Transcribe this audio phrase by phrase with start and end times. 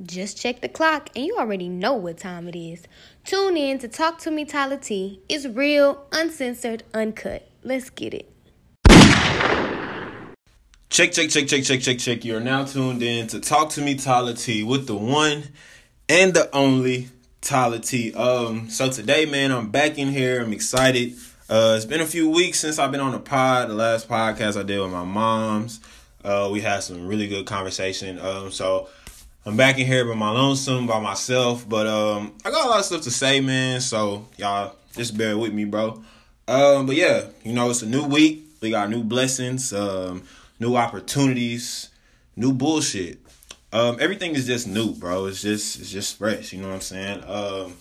[0.00, 2.84] Just check the clock and you already know what time it is.
[3.24, 5.20] Tune in to Talk to Me Tyler T.
[5.28, 7.48] It's real, uncensored, uncut.
[7.62, 8.28] Let's get it.
[10.88, 12.24] Check, check, check, check, check, check, check.
[12.24, 15.44] You are now tuned in to Talk to Me Tyler T with the one
[16.08, 17.08] and the only
[17.40, 18.12] Tyler T.
[18.14, 20.42] Um, so today, man, I'm back in here.
[20.42, 21.14] I'm excited.
[21.48, 23.68] Uh, it's been a few weeks since I've been on the pod.
[23.68, 25.80] The last podcast I did with my mom's.
[26.24, 28.18] Uh, we had some really good conversation.
[28.18, 28.88] Um, so
[29.44, 31.68] I'm back in here by my lonesome, by myself.
[31.68, 33.80] But um, I got a lot of stuff to say, man.
[33.80, 36.00] So y'all just bear with me, bro.
[36.46, 38.44] Um, but yeah, you know, it's a new week.
[38.60, 40.22] We got new blessings, um,
[40.60, 41.88] new opportunities,
[42.36, 43.18] new bullshit.
[43.72, 45.26] Um, everything is just new, bro.
[45.26, 46.52] It's just it's just fresh.
[46.52, 47.24] You know what I'm saying?
[47.26, 47.74] Um,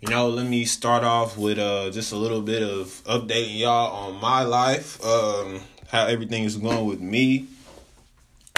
[0.00, 4.06] you know, let me start off with uh just a little bit of updating y'all
[4.06, 5.02] on my life.
[5.02, 7.46] Um, how everything is going with me.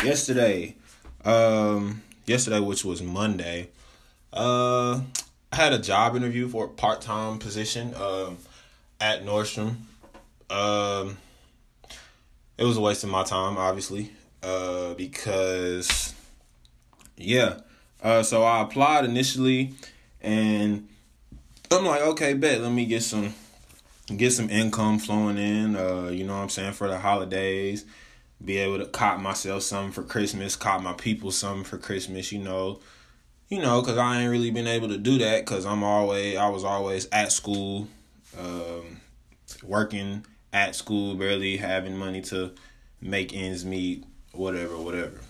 [0.03, 0.75] Yesterday,
[1.25, 3.69] um, yesterday, which was Monday,
[4.33, 5.01] uh,
[5.53, 8.39] I had a job interview for a part time position um,
[9.01, 9.77] at Nordstrom.
[10.51, 11.19] Um,
[12.57, 16.15] it was a waste of my time, obviously, uh, because
[17.17, 17.61] yeah.
[18.03, 19.75] Uh, so I applied initially,
[20.21, 20.89] and
[21.71, 22.61] I'm like, okay, bet.
[22.61, 23.35] Let me get some
[24.17, 25.77] get some income flowing in.
[25.77, 27.85] Uh, you know what I'm saying for the holidays
[28.45, 32.39] be able to cop myself something for Christmas, cop my people something for Christmas, you
[32.39, 32.81] know.
[33.49, 36.49] You know, cause I ain't really been able to do that cause I'm always I
[36.49, 37.87] was always at school,
[38.39, 39.01] um,
[39.63, 42.53] working at school, barely having money to
[43.03, 45.21] make ends meet, whatever, whatever.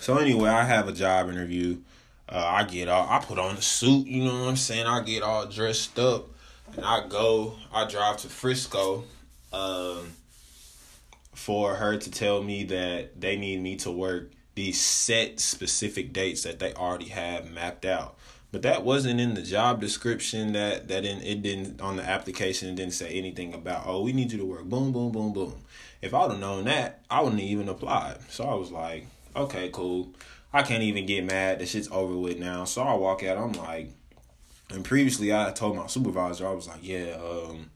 [0.00, 1.78] So anyway, I have a job interview.
[2.28, 4.86] Uh, I get all I put on the suit, you know what I'm saying?
[4.86, 6.26] I get all dressed up
[6.76, 9.04] and I go, I drive to Frisco.
[9.52, 10.12] Um,
[11.40, 16.42] for her to tell me that they need me to work these set specific dates
[16.42, 18.14] that they already have mapped out.
[18.52, 22.68] But that wasn't in the job description that that in it didn't on the application
[22.68, 25.54] it didn't say anything about oh we need you to work boom boom boom boom.
[26.02, 28.18] If I would have known that, I wouldn't even apply.
[28.28, 30.10] So I was like, okay, cool.
[30.52, 31.58] I can't even get mad.
[31.58, 32.64] The shit's over with now.
[32.64, 33.38] So I walk out.
[33.38, 33.88] I'm like,
[34.68, 37.70] and previously I told my supervisor I was like, yeah, um,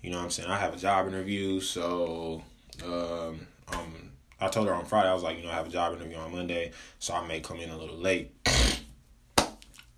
[0.00, 0.48] you know what I'm saying.
[0.48, 2.42] I have a job interview, so
[2.84, 5.70] um, um, I told her on Friday, I was like, you know, I have a
[5.70, 8.30] job interview on Monday, so I may come in a little late.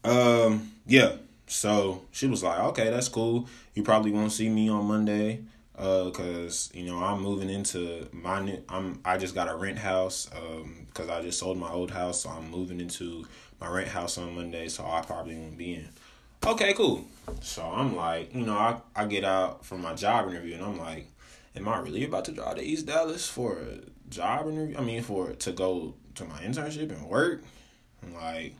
[0.04, 1.12] um, yeah.
[1.46, 3.48] So she was like, okay, that's cool.
[3.74, 5.41] You probably won't see me on Monday,
[5.76, 8.62] uh, cause you know I'm moving into my new.
[8.68, 12.22] I'm I just got a rent house, um, cause I just sold my old house,
[12.22, 13.26] so I'm moving into
[13.60, 15.88] my rent house on Monday, so I probably won't be in.
[16.47, 17.04] Okay, cool.
[17.41, 20.78] So I'm like, you know, I I get out from my job interview, and I'm
[20.78, 21.08] like,
[21.56, 23.78] am I really about to drive to East Dallas for a
[24.08, 24.76] job interview?
[24.76, 27.42] I mean, for to go to my internship and work?
[28.02, 28.54] I'm like,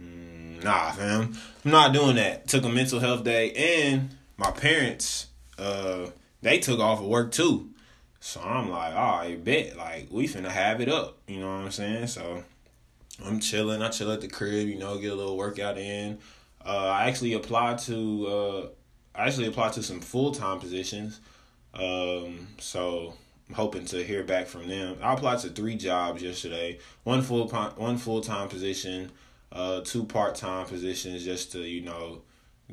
[0.00, 2.48] mm, nah, fam, I'm not doing that.
[2.48, 5.26] Took a mental health day, and my parents,
[5.58, 6.06] uh,
[6.42, 7.70] they took off of work too.
[8.20, 11.18] So I'm like, all right, bet, like we finna have it up.
[11.26, 12.08] You know what I'm saying?
[12.08, 12.42] So
[13.24, 13.82] I'm chilling.
[13.82, 14.68] I chill at the crib.
[14.68, 16.18] You know, get a little workout in.
[16.64, 18.26] Uh, I actually applied to.
[18.26, 18.68] Uh,
[19.14, 21.20] I actually applied to some full time positions.
[21.78, 23.14] Um, so
[23.48, 24.96] I'm hoping to hear back from them.
[25.02, 26.78] I applied to three jobs yesterday.
[27.04, 29.12] One full one full time position,
[29.52, 32.22] uh, two part time positions just to you know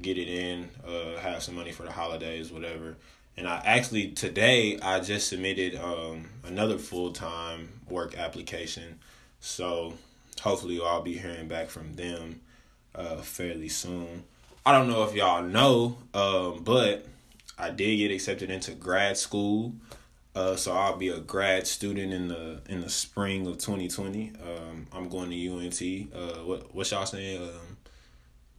[0.01, 2.97] get it in, uh, have some money for the holidays, whatever.
[3.37, 8.99] And I actually today I just submitted um, another full time work application.
[9.39, 9.93] So
[10.41, 12.41] hopefully I'll be hearing back from them
[12.95, 14.23] uh, fairly soon.
[14.65, 17.05] I don't know if y'all know, um, but
[17.57, 19.73] I did get accepted into grad school.
[20.35, 24.33] Uh, so I'll be a grad student in the in the spring of 2020.
[24.43, 26.13] Um, I'm going to UNT.
[26.13, 27.41] Uh, what what y'all saying?
[27.41, 27.77] Um,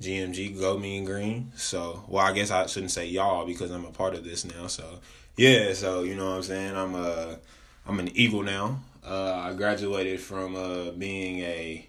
[0.01, 1.53] GMG Go Mean Green.
[1.55, 4.69] So well, I guess I shouldn't say y'all because I'm a part of this now.
[4.69, 5.01] So
[5.37, 6.77] yeah, so you know what I'm saying.
[6.77, 7.39] I'm a
[7.87, 8.81] I'm an Eagle now.
[9.07, 11.87] Uh, I graduated from uh, being a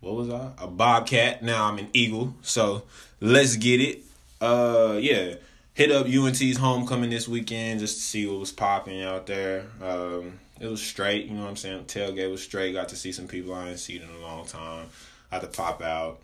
[0.00, 0.52] what was I?
[0.58, 1.42] A Bobcat.
[1.42, 2.34] Now I'm an Eagle.
[2.40, 2.84] So
[3.20, 4.04] let's get it.
[4.40, 5.34] Uh, yeah
[5.78, 9.64] hit up UNT's homecoming this weekend just to see what was popping out there.
[9.80, 11.84] Um, it was straight, you know what I'm saying?
[11.84, 12.72] Tailgate was straight.
[12.72, 14.88] Got to see some people I hadn't seen in a long time.
[15.30, 16.18] Got to pop out.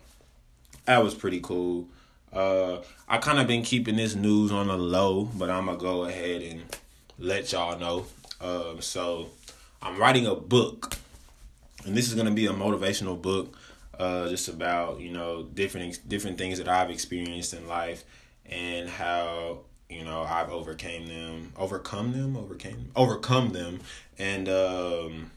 [0.83, 1.87] That was pretty cool.
[2.33, 6.03] Uh, I kind of been keeping this news on the low, but I'm gonna go
[6.03, 6.63] ahead and
[7.17, 8.07] let y'all know.
[8.41, 9.29] Um, so
[9.81, 10.97] I'm writing a book,
[11.85, 13.57] and this is gonna be a motivational book,
[13.97, 18.03] uh, just about you know different different things that I've experienced in life
[18.49, 19.59] and how
[19.89, 23.79] you know I've overcame them, overcome them, overcame, overcome them,
[24.17, 25.31] and um,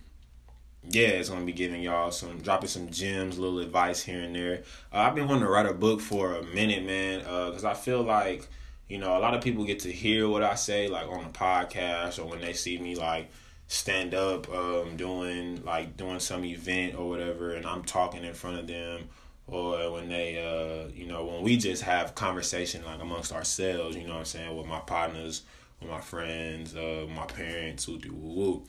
[0.90, 4.62] yeah, it's gonna be giving y'all some dropping some gems, little advice here and there.
[4.93, 7.75] Uh, I've been wanting to write a book for a minute, man, because uh, I
[7.75, 8.49] feel like
[8.88, 11.31] you know a lot of people get to hear what I say like on the
[11.31, 13.31] podcast or when they see me like
[13.66, 18.58] stand up um, doing like doing some event or whatever, and I'm talking in front
[18.58, 19.08] of them.
[19.48, 24.06] Or when they, uh, you know, when we just have conversation like amongst ourselves, you
[24.06, 25.42] know what I'm saying, with my partners,
[25.80, 28.62] with my friends, uh, my parents, who do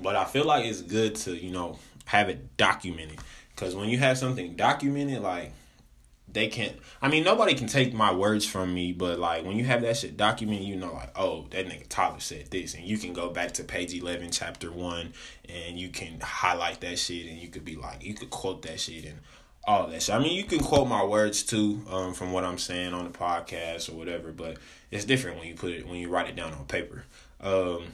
[0.00, 3.18] but I feel like it's good to, you know, have it documented.
[3.54, 5.52] Because when you have something documented, like,
[6.30, 9.64] they can't, I mean, nobody can take my words from me, but like, when you
[9.64, 12.74] have that shit documented, you know, like, oh, that nigga Tyler said this.
[12.74, 15.12] And you can go back to page 11, chapter 1,
[15.48, 18.78] and you can highlight that shit, and you could be like, you could quote that
[18.78, 19.18] shit and
[19.66, 20.14] all that shit.
[20.14, 23.16] I mean, you can quote my words too, um, from what I'm saying on the
[23.18, 24.56] podcast or whatever, but
[24.90, 27.04] it's different when you put it, when you write it down on paper.
[27.40, 27.84] Um,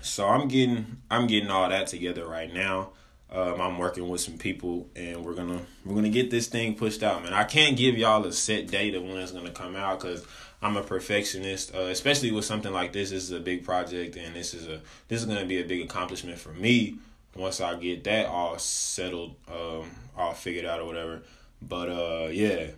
[0.00, 2.90] so I'm getting I'm getting all that together right now.
[3.30, 7.02] Um, I'm working with some people, and we're gonna we're gonna get this thing pushed
[7.02, 7.34] out, man.
[7.34, 10.24] I can't give y'all a set date of when it's gonna come out because
[10.62, 13.10] I'm a perfectionist, uh, especially with something like this.
[13.10, 15.82] This is a big project, and this is a this is gonna be a big
[15.82, 16.98] accomplishment for me
[17.34, 21.22] once I get that all settled, um, all figured out or whatever.
[21.60, 22.68] But uh, yeah,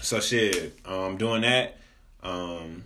[0.00, 1.78] so shit, I'm um, doing that,
[2.22, 2.84] um,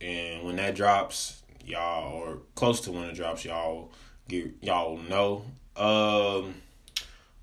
[0.00, 3.90] and when that drops, y'all or close to when it drops, y'all
[4.28, 5.44] get y'all know.
[5.76, 6.54] Um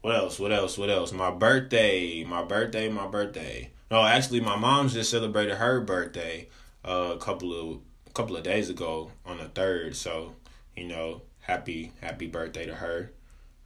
[0.01, 0.39] what else?
[0.39, 0.79] What else?
[0.79, 1.11] What else?
[1.11, 3.69] My birthday, my birthday, my birthday.
[3.91, 6.47] No, actually my mom's just celebrated her birthday
[6.83, 9.95] uh, a couple of a couple of days ago on the third.
[9.95, 10.33] So,
[10.75, 13.11] you know, happy happy birthday to her.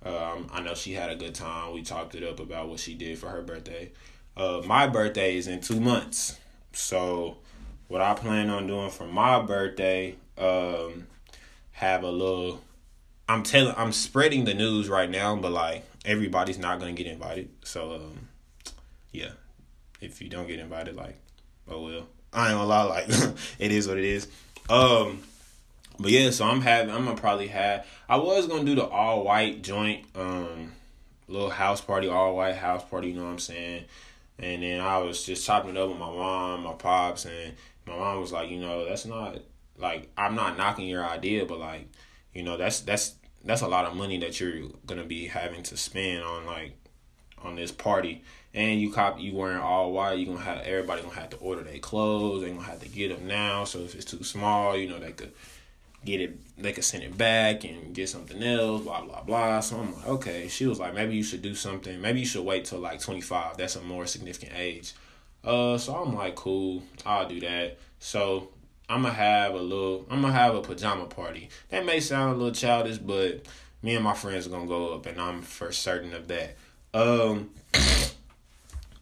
[0.03, 1.73] Um, I know she had a good time.
[1.73, 3.91] We talked it up about what she did for her birthday.
[4.35, 6.37] Uh, my birthday is in two months.
[6.73, 7.37] So,
[7.87, 11.07] what I plan on doing for my birthday um,
[11.71, 12.61] have a little.
[13.27, 17.49] I'm telling, I'm spreading the news right now, but like everybody's not gonna get invited.
[17.63, 18.27] So, um,
[19.11, 19.31] yeah,
[20.01, 21.17] if you don't get invited, like,
[21.67, 22.07] oh well.
[22.33, 23.07] I ain't gonna lie, like
[23.59, 24.27] it is what it is.
[24.69, 25.23] Um,
[25.99, 27.85] but yeah, so I'm having, I'm gonna probably have.
[28.09, 30.73] I was gonna do the all white joint, um,
[31.27, 33.09] little house party, all white house party.
[33.09, 33.85] You know what I'm saying?
[34.37, 37.53] And then I was just chopping it up with my mom, my pops, and
[37.87, 39.39] my mom was like, you know, that's not
[39.77, 41.87] like I'm not knocking your idea, but like,
[42.33, 45.77] you know, that's that's that's a lot of money that you're gonna be having to
[45.77, 46.73] spend on like
[47.41, 48.23] on this party.
[48.53, 51.61] And you cop you wearing all white, you gonna have everybody gonna have to order
[51.61, 52.41] their clothes.
[52.41, 53.65] They gonna have to get them now.
[53.65, 55.33] So if it's too small, you know they could
[56.05, 56.39] get it.
[56.57, 58.83] They could send it back and get something else.
[58.83, 59.59] Blah blah blah.
[59.59, 60.47] So I'm like, okay.
[60.47, 61.99] She was like, maybe you should do something.
[61.99, 63.57] Maybe you should wait till like 25.
[63.57, 64.93] That's a more significant age.
[65.43, 66.83] Uh, so I'm like, cool.
[67.05, 67.77] I'll do that.
[67.99, 68.49] So
[68.87, 70.05] I'm gonna have a little.
[70.09, 71.49] I'm gonna have a pajama party.
[71.69, 73.45] That may sound a little childish, but
[73.81, 76.55] me and my friends are gonna go up, and I'm for certain of that.
[76.93, 77.49] Um,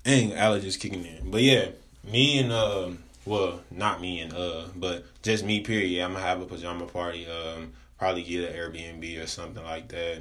[0.05, 1.69] and allergies kicking in, but yeah,
[2.03, 2.89] me and uh,
[3.25, 5.61] well, not me and uh, but just me.
[5.61, 6.03] Period.
[6.03, 7.27] I'm gonna have a pajama party.
[7.27, 10.19] Um, probably get an Airbnb or something like that.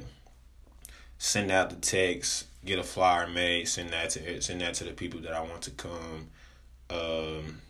[1.17, 4.91] Send out the text, get a flyer made, send that to send that to the
[4.91, 6.29] people that I want to come.
[6.89, 7.61] Um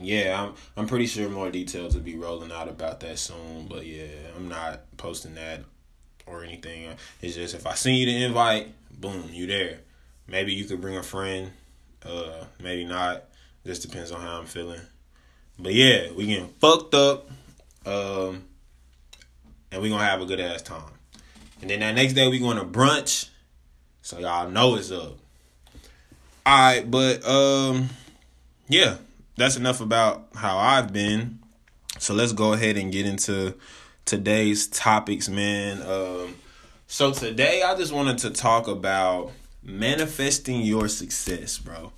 [0.00, 3.66] yeah, I'm I'm pretty sure more details will be rolling out about that soon.
[3.68, 4.06] But yeah,
[4.36, 5.60] I'm not posting that
[6.26, 6.88] or anything.
[7.20, 8.68] It's just if I send you the invite,
[9.00, 9.80] boom, you there.
[10.26, 11.50] Maybe you could bring a friend.
[12.04, 13.24] Uh, maybe not.
[13.64, 14.80] Just depends on how I'm feeling.
[15.58, 17.30] But yeah, we getting fucked up.
[17.84, 18.44] Um,
[19.72, 20.82] and we gonna have a good ass time.
[21.60, 23.28] And then that next day we going to brunch.
[24.02, 25.16] So y'all know it's up.
[26.46, 27.88] Alright, but um
[28.68, 28.96] yeah,
[29.36, 31.38] that's enough about how I've been.
[31.98, 33.54] So let's go ahead and get into
[34.04, 35.82] today's topics, man.
[35.82, 36.34] Um,
[36.88, 39.30] so today I just wanted to talk about
[39.62, 41.92] manifesting your success, bro.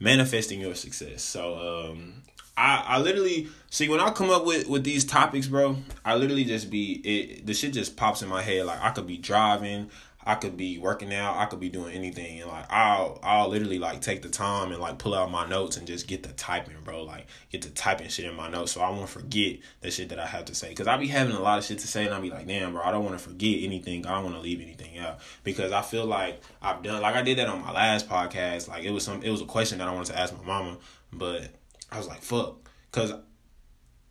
[0.00, 1.22] Manifesting your success.
[1.22, 2.22] So um,
[2.56, 5.76] I I literally see when I come up with with these topics, bro.
[6.04, 7.46] I literally just be it.
[7.46, 8.66] The shit just pops in my head.
[8.66, 9.90] Like I could be driving.
[10.24, 13.78] I could be working out, I could be doing anything, and like I'll I'll literally
[13.78, 16.76] like take the time and like pull out my notes and just get the typing,
[16.84, 17.04] bro.
[17.04, 20.18] Like get the typing shit in my notes, so I won't forget the shit that
[20.18, 20.74] I have to say.
[20.74, 22.72] Cause I be having a lot of shit to say, and I be like, damn,
[22.72, 24.06] bro, I don't want to forget anything.
[24.06, 27.22] I don't want to leave anything out because I feel like I've done like I
[27.22, 28.68] did that on my last podcast.
[28.68, 30.76] Like it was some it was a question that I wanted to ask my mama,
[31.12, 31.48] but
[31.90, 33.12] I was like, fuck, cause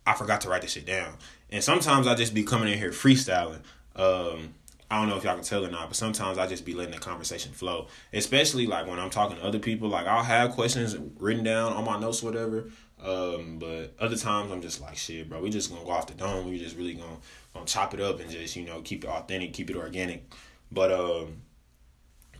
[0.06, 1.14] I forgot to write this shit down.
[1.50, 3.60] And sometimes I just be coming in here freestyling.
[3.96, 4.54] Um,
[4.90, 6.92] I don't know if y'all can tell or not, but sometimes I just be letting
[6.92, 7.86] the conversation flow.
[8.12, 11.84] Especially like when I'm talking to other people, like I'll have questions written down on
[11.84, 12.70] my notes, whatever.
[13.02, 16.14] Um, but other times I'm just like, shit, bro, we just gonna go off the
[16.14, 16.50] dome.
[16.50, 17.18] We just really gonna
[17.54, 20.30] gonna chop it up and just you know keep it authentic, keep it organic.
[20.72, 21.42] But um,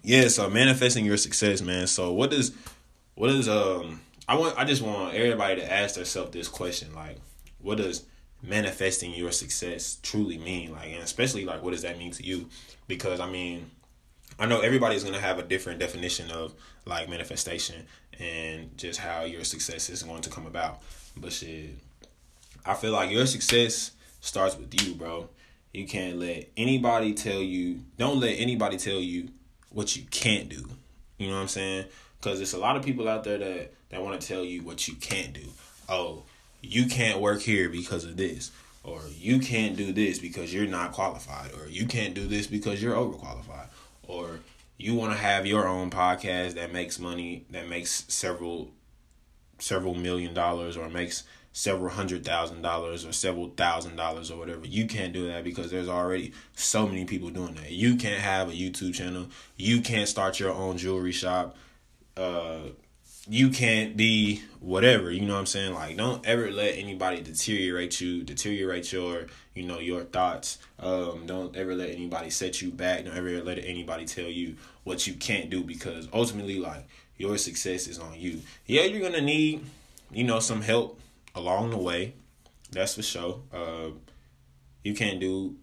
[0.02, 0.26] yeah.
[0.26, 1.86] So manifesting your success, man.
[1.86, 2.52] So what does
[3.14, 7.16] what is um I want I just want everybody to ask themselves this question like
[7.58, 8.04] what does
[8.42, 10.72] manifesting your success truly mean?
[10.72, 12.48] Like and especially like what does that mean to you?
[12.88, 13.70] Because I mean
[14.38, 16.54] I know everybody's gonna have a different definition of
[16.86, 17.86] like manifestation
[18.18, 20.80] and just how your success is going to come about.
[21.16, 21.70] But shit
[22.64, 25.28] I feel like your success starts with you bro.
[25.72, 29.28] You can't let anybody tell you don't let anybody tell you
[29.70, 30.68] what you can't do.
[31.18, 31.84] You know what I'm saying?
[32.18, 34.88] Because there's a lot of people out there that, that want to tell you what
[34.88, 35.46] you can't do.
[35.88, 36.24] Oh,
[36.62, 38.50] you can't work here because of this.
[38.82, 41.52] Or you can't do this because you're not qualified.
[41.52, 43.68] Or you can't do this because you're overqualified.
[44.08, 44.40] Or
[44.78, 48.70] you want to have your own podcast that makes money, that makes several
[49.58, 54.66] several million dollars or makes several hundred thousand dollars or several thousand dollars or whatever.
[54.66, 57.70] You can't do that because there's already so many people doing that.
[57.70, 59.26] You can't have a YouTube channel.
[59.56, 61.56] You can't start your own jewelry shop
[62.16, 62.60] uh
[63.28, 65.74] you can't be whatever you know what i'm saying?
[65.74, 70.58] Like don't ever let anybody deteriorate you deteriorate your you know your thoughts.
[70.78, 73.04] Um don't ever let anybody set you back.
[73.04, 76.86] Don't ever let anybody tell you what you can't do because ultimately like
[77.16, 78.40] your success is on you.
[78.66, 79.64] Yeah you're gonna need
[80.10, 80.98] you know some help
[81.34, 82.14] along the way.
[82.72, 83.42] That's for sure.
[83.52, 83.90] Uh
[84.82, 85.56] you can't do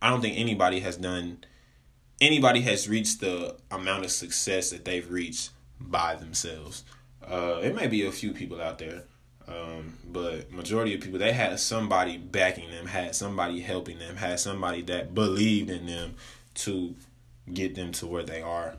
[0.00, 1.38] i don't think anybody has done
[2.20, 5.50] anybody has reached the amount of success that they've reached
[5.90, 6.84] by themselves.
[7.26, 9.04] Uh, it may be a few people out there,
[9.46, 14.40] um, but majority of people they had somebody backing them, had somebody helping them, had
[14.40, 16.14] somebody that believed in them
[16.54, 16.94] to
[17.52, 18.74] get them to where they are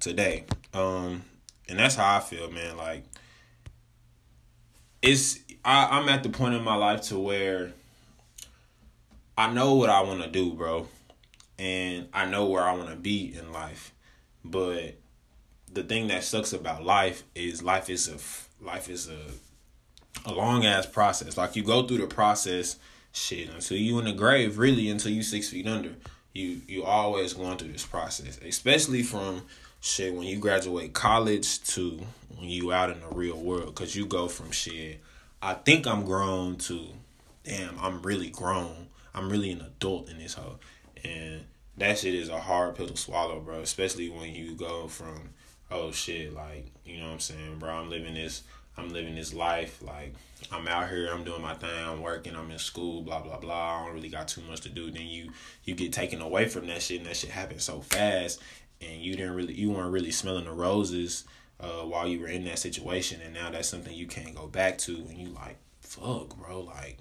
[0.00, 0.44] today.
[0.72, 1.24] Um,
[1.68, 2.76] and that's how I feel, man.
[2.76, 3.04] Like
[5.02, 7.72] it's I, I'm at the point in my life to where
[9.36, 10.88] I know what I want to do, bro,
[11.58, 13.92] and I know where I want to be in life,
[14.44, 14.94] but
[15.74, 19.18] the thing that sucks about life is life is a life is a
[20.24, 21.36] a long ass process.
[21.36, 22.76] Like you go through the process,
[23.12, 25.94] shit, until you in the grave, really until you six feet under.
[26.32, 29.42] You you always going through this process, especially from
[29.80, 32.00] shit when you graduate college to
[32.36, 35.00] when you out in the real world, cause you go from shit.
[35.42, 36.86] I think I'm grown to,
[37.44, 38.88] damn, I'm really grown.
[39.14, 40.58] I'm really an adult in this whole,
[41.04, 41.44] and
[41.76, 43.60] that shit is a hard pill to swallow, bro.
[43.60, 45.30] Especially when you go from
[45.70, 48.42] oh shit, like, you know what I'm saying, bro, I'm living this
[48.76, 50.14] I'm living this life, like
[50.50, 53.82] I'm out here, I'm doing my thing, I'm working, I'm in school, blah blah blah.
[53.82, 54.90] I don't really got too much to do.
[54.90, 55.30] Then you
[55.64, 58.40] you get taken away from that shit and that shit happens so fast
[58.80, 61.24] and you didn't really you weren't really smelling the roses
[61.60, 64.76] uh, while you were in that situation and now that's something you can't go back
[64.78, 66.98] to and you like, fuck, bro, like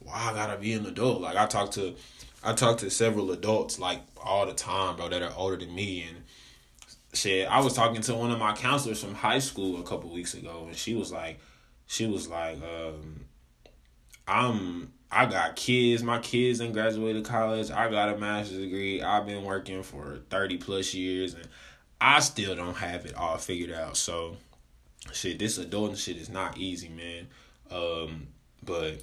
[0.00, 1.20] why I gotta be an adult?
[1.20, 1.94] Like I talk to
[2.42, 6.04] I talk to several adults like all the time, bro, that are older than me
[6.08, 6.24] and
[7.12, 10.34] shit, I was talking to one of my counselors from high school a couple weeks
[10.34, 11.40] ago, and she was like,
[11.86, 13.24] she was like, um,
[14.28, 16.02] I'm, I got kids.
[16.04, 17.70] My kids and graduated college.
[17.70, 19.02] I got a master's degree.
[19.02, 21.48] I've been working for thirty plus years, and
[22.00, 23.96] I still don't have it all figured out.
[23.96, 24.36] So,
[25.12, 27.26] shit, this adulting shit is not easy, man.
[27.72, 28.28] Um,
[28.62, 29.02] but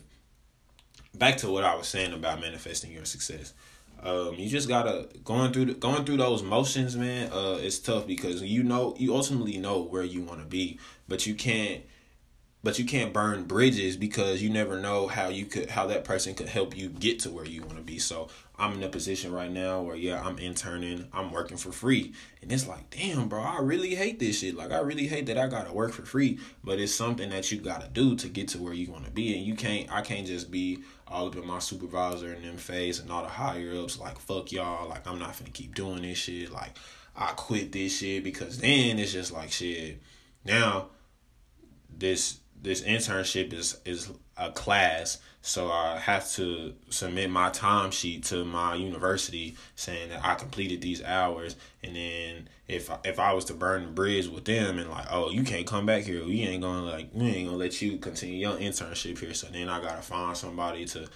[1.13, 3.53] back to what I was saying about manifesting your success.
[4.03, 7.31] Um, you just gotta going through going through those motions, man.
[7.31, 11.25] Uh, it's tough because you know you ultimately know where you want to be, but
[11.25, 11.83] you can't,
[12.63, 16.35] but you can't burn bridges because you never know how you could how that person
[16.35, 17.97] could help you get to where you want to be.
[17.97, 22.13] So I'm in a position right now where yeah, I'm interning, I'm working for free,
[22.41, 24.55] and it's like, damn, bro, I really hate this shit.
[24.55, 27.59] Like I really hate that I gotta work for free, but it's something that you
[27.59, 29.91] gotta do to get to where you want to be, and you can't.
[29.91, 33.29] I can't just be all up in my supervisor and them face and all the
[33.29, 34.89] higher ups like fuck y'all.
[34.89, 36.51] Like I'm not gonna keep doing this shit.
[36.51, 36.77] Like
[37.15, 40.01] I quit this shit because then it's just like shit.
[40.43, 40.87] Now
[41.95, 48.43] this this internship is is a class so I have to submit my timesheet to
[48.43, 51.55] my university saying that I completed these hours.
[51.81, 55.05] And then if I, if I was to burn the bridge with them and like
[55.09, 56.25] oh you can't come back here.
[56.25, 59.33] We ain't gonna like we ain't gonna let you continue your internship here.
[59.33, 61.07] So then I gotta find somebody to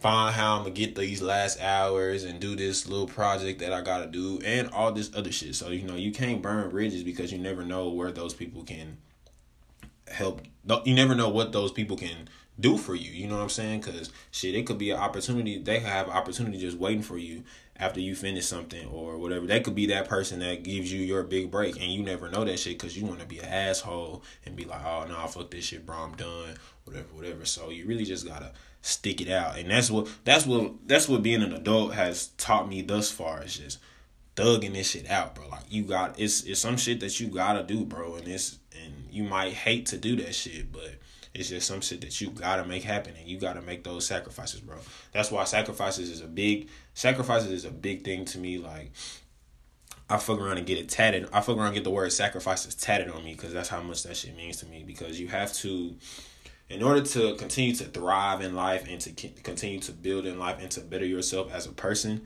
[0.00, 3.80] find how I'm gonna get these last hours and do this little project that I
[3.80, 5.54] gotta do and all this other shit.
[5.54, 8.96] So you know you can't burn bridges because you never know where those people can
[10.08, 10.42] help.
[10.84, 13.10] You never know what those people can do for you.
[13.10, 13.80] You know what I'm saying?
[13.80, 15.58] Because shit, it could be an opportunity.
[15.58, 17.44] They have opportunity just waiting for you
[17.78, 19.46] after you finish something or whatever.
[19.46, 22.44] They could be that person that gives you your big break, and you never know
[22.44, 25.26] that shit because you want to be an asshole and be like, oh no, nah,
[25.26, 27.44] fuck this shit, bro, I'm done, whatever, whatever.
[27.44, 31.22] So you really just gotta stick it out, and that's what that's what that's what
[31.22, 33.42] being an adult has taught me thus far.
[33.42, 33.78] Is just
[34.36, 35.48] thugging this shit out, bro.
[35.48, 38.92] Like you got it's it's some shit that you gotta do, bro, and it's and
[39.10, 40.94] you might hate to do that shit, but
[41.38, 44.60] it's just some shit that you gotta make happen and you gotta make those sacrifices,
[44.60, 44.76] bro.
[45.12, 48.58] That's why sacrifices is a big sacrifices is a big thing to me.
[48.58, 48.92] Like
[50.08, 51.28] I fuck around and get it tatted.
[51.32, 54.04] I fuck around and get the word sacrifices tatted on me because that's how much
[54.04, 54.84] that shit means to me.
[54.86, 55.96] Because you have to,
[56.68, 59.10] in order to continue to thrive in life and to
[59.42, 62.22] continue to build in life and to better yourself as a person,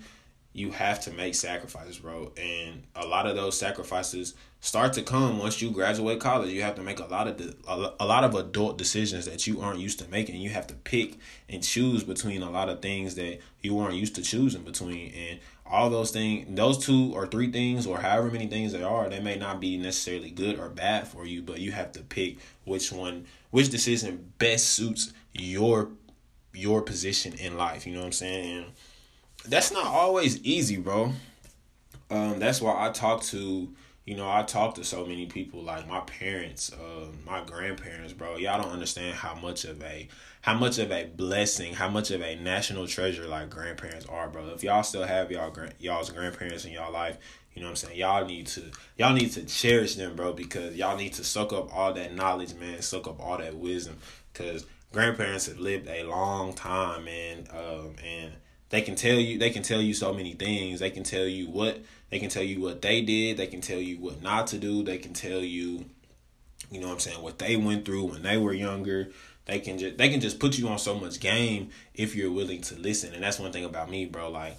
[0.52, 2.32] you have to make sacrifices, bro.
[2.36, 6.50] And a lot of those sacrifices start to come once you graduate college.
[6.50, 7.54] You have to make a lot of the,
[8.00, 10.40] a lot of adult decisions that you aren't used to making.
[10.40, 14.16] You have to pick and choose between a lot of things that you weren't used
[14.16, 15.12] to choosing between.
[15.14, 19.08] And all those things, those two or three things, or however many things they are,
[19.08, 22.38] they may not be necessarily good or bad for you, but you have to pick
[22.64, 25.90] which one, which decision best suits your
[26.52, 27.86] your position in life.
[27.86, 28.56] You know what I'm saying?
[28.56, 28.72] And,
[29.46, 31.12] that's not always easy, bro.
[32.10, 33.72] Um, that's why I talk to,
[34.04, 38.36] you know, I talk to so many people like my parents, uh, my grandparents, bro.
[38.36, 40.08] Y'all don't understand how much of a
[40.42, 44.48] how much of a blessing, how much of a national treasure like grandparents are, bro.
[44.48, 47.18] If y'all still have y'all y'all's grandparents in y'all life,
[47.54, 47.98] you know what I'm saying?
[47.98, 51.74] Y'all need to y'all need to cherish them, bro, because y'all need to soak up
[51.74, 53.98] all that knowledge, man, soak up all that wisdom
[54.34, 57.46] cuz grandparents have lived a long time, man.
[57.52, 58.32] Um, and
[58.70, 60.80] they can tell you they can tell you so many things.
[60.80, 63.78] They can tell you what they can tell you what they did, they can tell
[63.78, 65.84] you what not to do, they can tell you
[66.70, 69.10] you know what I'm saying, what they went through when they were younger.
[69.46, 72.60] They can just they can just put you on so much game if you're willing
[72.62, 73.12] to listen.
[73.14, 74.30] And that's one thing about me, bro.
[74.30, 74.56] Like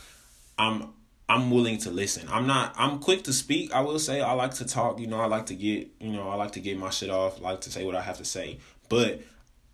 [0.57, 0.89] I'm
[1.29, 2.27] I'm willing to listen.
[2.29, 3.73] I'm not I'm quick to speak.
[3.73, 6.27] I will say I like to talk, you know, I like to get, you know,
[6.27, 8.25] I like to get my shit off, I like to say what I have to
[8.25, 8.59] say.
[8.89, 9.21] But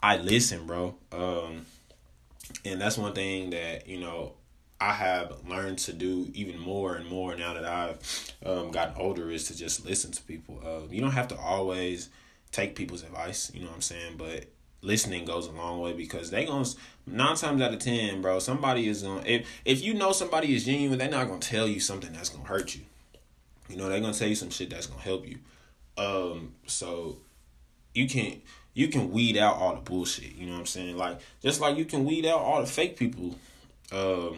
[0.04, 0.96] I listen, bro.
[1.12, 1.66] Um
[2.66, 4.34] and that's one thing that you know
[4.80, 9.32] I have learned to do even more and more now that I've um, gotten older
[9.32, 10.62] is to just listen to people.
[10.64, 12.10] Uh, you don't have to always
[12.52, 14.46] take people's advice, you know what I'm saying, but
[14.82, 16.68] listening goes a long way because they gonna
[17.08, 18.40] nine times out of ten, bro.
[18.40, 21.80] Somebody is gonna if if you know somebody is genuine, they're not gonna tell you
[21.80, 22.82] something that's gonna hurt you.
[23.70, 25.40] You know, they're gonna tell you some shit that's gonna help you.
[25.98, 27.18] Um, so
[27.94, 28.42] you can
[28.78, 30.36] you can weed out all the bullshit.
[30.36, 30.98] You know what I'm saying?
[30.98, 33.36] Like just like you can weed out all the fake people
[33.92, 34.38] um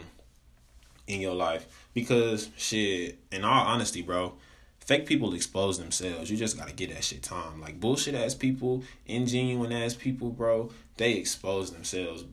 [1.07, 1.67] in your life.
[1.93, 4.33] Because shit, in all honesty, bro,
[4.79, 6.31] fake people expose themselves.
[6.31, 7.59] You just gotta get that shit time.
[7.59, 12.23] Like bullshit ass people, ingenuine ass people, bro, they expose themselves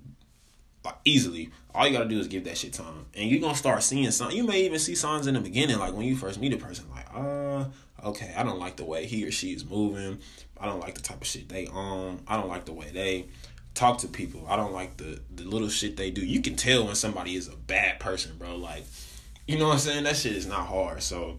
[0.85, 1.51] like easily.
[1.75, 3.07] All you gotta do is give that shit time.
[3.17, 4.37] And you're gonna start seeing something.
[4.37, 6.85] You may even see signs in the beginning, like when you first meet a person,
[6.95, 7.65] like, uh,
[8.05, 10.19] okay, I don't like the way he or she is moving.
[10.59, 12.21] I don't like the type of shit they own.
[12.27, 13.27] I don't like the way they
[13.75, 14.47] talk to people.
[14.49, 16.25] I don't like the the little shit they do.
[16.25, 18.57] You can tell when somebody is a bad person, bro.
[18.57, 18.85] Like,
[19.47, 20.05] you know what I'm saying?
[20.05, 21.03] That shit is not hard.
[21.03, 21.39] So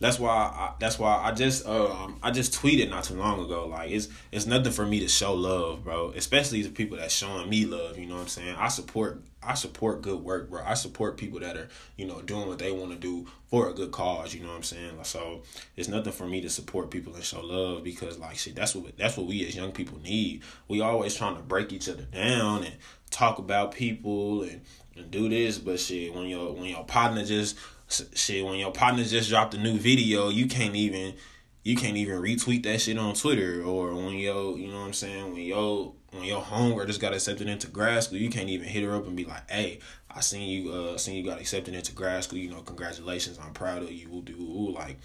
[0.00, 3.66] that's why I, that's why I just um I just tweeted not too long ago
[3.68, 6.12] like it's it's nothing for me to show love, bro.
[6.16, 7.96] Especially the people that's showing me love.
[7.98, 8.56] You know what I'm saying?
[8.58, 10.62] I support I support good work, bro.
[10.64, 13.72] I support people that are you know doing what they want to do for a
[13.72, 14.34] good cause.
[14.34, 14.98] You know what I'm saying?
[15.04, 15.42] So
[15.76, 18.96] it's nothing for me to support people and show love because like shit that's what
[18.98, 20.42] that's what we as young people need.
[20.66, 22.74] We always trying to break each other down and
[23.10, 24.62] talk about people and
[24.96, 27.56] and do this, but shit when your when your partner just
[27.88, 31.14] shit when your partner just dropped a new video you can't even
[31.62, 34.92] you can't even retweet that shit on twitter or when yo you know what i'm
[34.92, 38.66] saying when yo when your homegirl just got accepted into grad school you can't even
[38.66, 39.78] hit her up and be like hey
[40.10, 43.52] i seen you uh seen you got accepted into grad school you know congratulations i'm
[43.52, 44.34] proud of you we'll do
[44.74, 44.98] like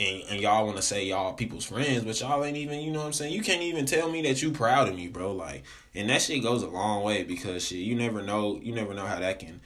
[0.00, 3.00] and, and y'all want to say y'all people's friends, but y'all ain't even, you know
[3.00, 3.34] what I'm saying?
[3.34, 5.32] You can't even tell me that you proud of me, bro.
[5.32, 8.94] Like, and that shit goes a long way because shit, you never know, you never
[8.94, 9.60] know how that can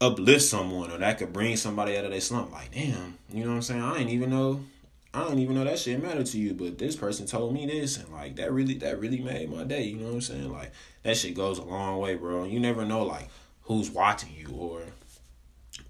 [0.00, 2.52] uplift someone or that could bring somebody out of their slump.
[2.52, 3.82] Like, damn, you know what I'm saying?
[3.82, 4.64] I didn't even know
[5.12, 7.96] I don't even know that shit mattered to you, but this person told me this
[7.96, 10.52] and like that really that really made my day, you know what I'm saying?
[10.52, 12.44] Like that shit goes a long way, bro.
[12.44, 13.28] You never know like
[13.62, 14.82] who's watching you or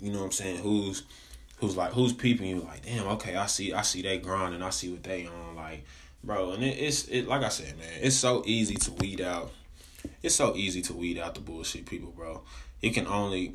[0.01, 1.03] you know what I'm saying, who's
[1.59, 4.63] who's like who's peeping you like, damn, okay, I see I see they grind and
[4.63, 5.85] I see what they on like
[6.23, 9.51] bro, and it, it's it like I said, man, it's so easy to weed out
[10.23, 12.43] it's so easy to weed out the bullshit people, bro.
[12.83, 13.55] It can only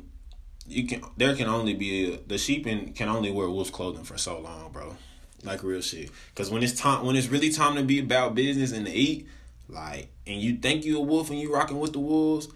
[0.66, 4.04] you can there can only be a, the sheep in, can only wear wolf's clothing
[4.04, 4.96] for so long, bro.
[5.42, 6.10] Like real shit.
[6.34, 9.28] Cause when it's time when it's really time to be about business and to eat,
[9.68, 12.48] like and you think you a wolf and you rocking with the wolves,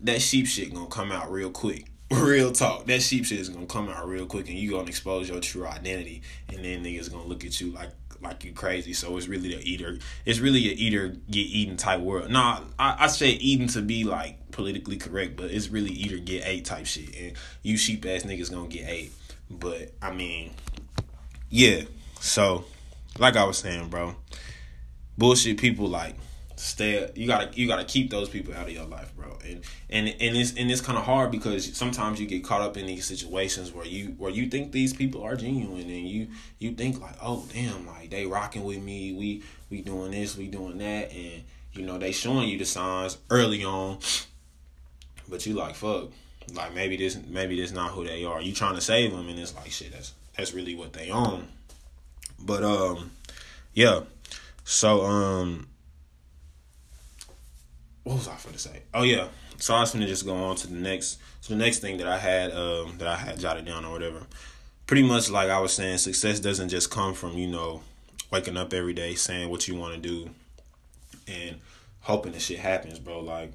[0.00, 1.86] that sheep shit gonna come out real quick.
[2.10, 2.86] Real talk.
[2.86, 5.66] That sheep shit is gonna come out real quick and you gonna expose your true
[5.66, 8.92] identity and then niggas gonna look at you like like you crazy.
[8.92, 12.30] So it's really a eater it's really a eater get eaten type world.
[12.30, 16.46] Nah, I, I say eating to be like politically correct, but it's really eater get
[16.46, 17.14] ate type shit.
[17.16, 19.12] And you sheep ass niggas gonna get ate.
[19.50, 20.52] But I mean,
[21.50, 21.82] yeah.
[22.20, 22.64] So,
[23.18, 24.14] like I was saying, bro,
[25.18, 26.14] bullshit people like
[26.56, 27.10] stay.
[27.16, 29.36] You gotta you gotta keep those people out of your life, bro.
[29.44, 32.76] And and and it's and it's kind of hard because sometimes you get caught up
[32.76, 36.28] in these situations where you where you think these people are genuine and you
[36.60, 39.12] you think like, oh damn, like they rocking with me.
[39.12, 43.18] We we doing this, we doing that, and you know they showing you the signs
[43.30, 43.98] early on.
[45.28, 46.10] But you like fuck,
[46.52, 48.40] like maybe this maybe this not who they are.
[48.40, 49.92] You trying to save them, and it's like shit.
[49.92, 51.48] That's that's really what they own.
[52.38, 53.10] But um,
[53.72, 54.00] yeah.
[54.64, 55.68] So um,
[58.02, 58.82] what was I going to say?
[58.92, 59.28] Oh yeah.
[59.58, 62.06] So I was gonna just go on to the next So the next thing that
[62.06, 64.20] I had um that I had jotted down or whatever.
[64.86, 67.82] Pretty much like I was saying, success doesn't just come from you know
[68.30, 70.28] waking up every day saying what you want to do
[71.26, 71.56] and
[72.00, 73.20] hoping that shit happens, bro.
[73.20, 73.52] Like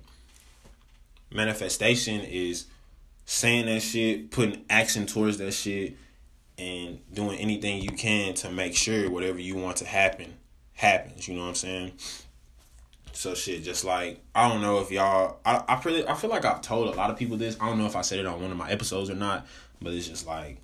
[1.31, 2.65] manifestation is
[3.25, 5.95] saying that shit, putting action towards that shit,
[6.57, 10.33] and doing anything you can to make sure whatever you want to happen
[10.73, 11.27] happens.
[11.27, 11.93] You know what I'm saying?
[13.13, 16.45] So shit, just like I don't know if y'all, I I pretty I feel like
[16.45, 17.57] I've told a lot of people this.
[17.59, 19.45] I don't know if I said it on one of my episodes or not,
[19.81, 20.57] but it's just like,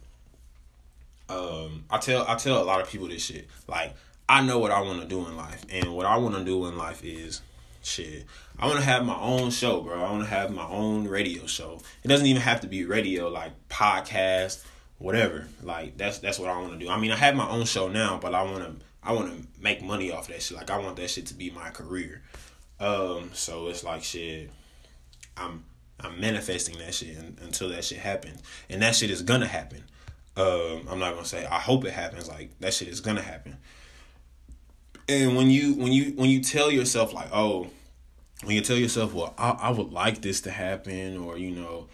[1.29, 3.47] um, I tell I tell a lot of people this shit.
[3.67, 3.93] Like
[4.27, 6.65] I know what I want to do in life, and what I want to do
[6.67, 7.41] in life is
[7.85, 8.25] shit.
[8.57, 10.03] I want to have my own show, bro.
[10.03, 11.81] I want to have my own radio show.
[12.03, 14.63] It doesn't even have to be radio, like podcast
[14.97, 15.47] whatever.
[15.61, 16.89] Like that's that's what I want to do.
[16.89, 19.47] I mean, I have my own show now, but I want to I want to
[19.61, 20.57] make money off that shit.
[20.57, 22.21] Like I want that shit to be my career.
[22.79, 24.51] Um, so it's like shit.
[25.37, 25.65] I'm
[25.99, 29.83] I'm manifesting that shit until that shit happens, and that shit is gonna happen.
[30.37, 32.27] Um, I'm not gonna say I hope it happens.
[32.27, 33.57] Like that shit is gonna happen.
[35.07, 37.67] And when you when you when you tell yourself like, oh,
[38.43, 41.87] when you tell yourself, well, I, I would like this to happen, or you know,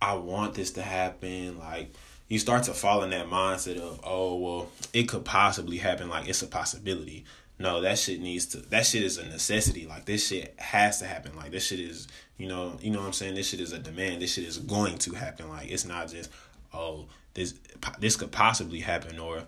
[0.00, 1.92] I want this to happen, like
[2.28, 6.28] you start to fall in that mindset of, oh well, it could possibly happen, like
[6.28, 7.24] it's a possibility.
[7.58, 9.86] No, that shit needs to that shit is a necessity.
[9.86, 11.34] Like this shit has to happen.
[11.36, 13.34] Like this shit is you know, you know what I'm saying?
[13.34, 14.22] This shit is a demand.
[14.22, 15.48] This shit is going to happen.
[15.48, 16.30] Like it's not just,
[16.72, 17.54] oh, this
[17.98, 19.42] this could possibly happen or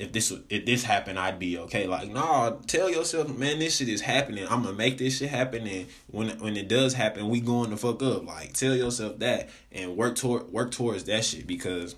[0.00, 1.86] if this if this happened, I'd be okay.
[1.86, 4.46] Like, nah, tell yourself, man, this shit is happening.
[4.48, 7.76] I'm gonna make this shit happen, and when when it does happen, we going to
[7.76, 8.26] fuck up.
[8.26, 11.96] Like, tell yourself that and work toward work towards that shit because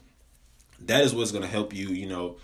[0.80, 2.38] that is what's gonna help you, you know,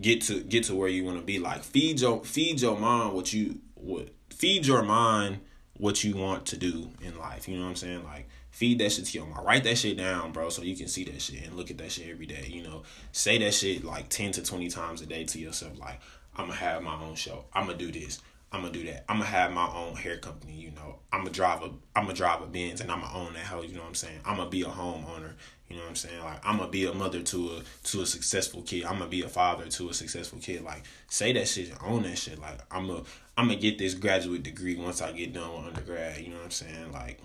[0.00, 1.38] get to get to where you want to be.
[1.38, 5.38] Like feed your feed your mind what you what feed your mind
[5.76, 7.48] what you want to do in life.
[7.48, 8.02] You know what I'm saying?
[8.02, 9.44] Like feed that shit to your mind.
[9.44, 11.90] Write that shit down, bro, so you can see that shit and look at that
[11.90, 12.46] shit every day.
[12.48, 15.78] You know, say that shit like ten to twenty times a day to yourself.
[15.80, 16.00] Like
[16.36, 17.46] I'm gonna have my own show.
[17.52, 18.20] I'm gonna do this.
[18.52, 19.04] I'm gonna do that.
[19.08, 20.52] I'm gonna have my own hair company.
[20.52, 23.32] You know, I'm gonna drive a I'm gonna drive a Benz and I'm gonna own
[23.32, 23.64] that house.
[23.66, 24.20] You know what I'm saying?
[24.24, 25.32] I'm gonna be a homeowner.
[25.68, 26.22] You know what I'm saying?
[26.22, 28.84] Like I'm gonna be a mother to a to a successful kid.
[28.84, 30.62] I'm gonna be a father to a successful kid.
[30.62, 32.38] Like say that shit, own that shit.
[32.38, 33.02] Like I'm a
[33.38, 36.18] I'm gonna get this graduate degree once I get done with undergrad.
[36.18, 36.92] You know what I'm saying?
[36.92, 37.18] Like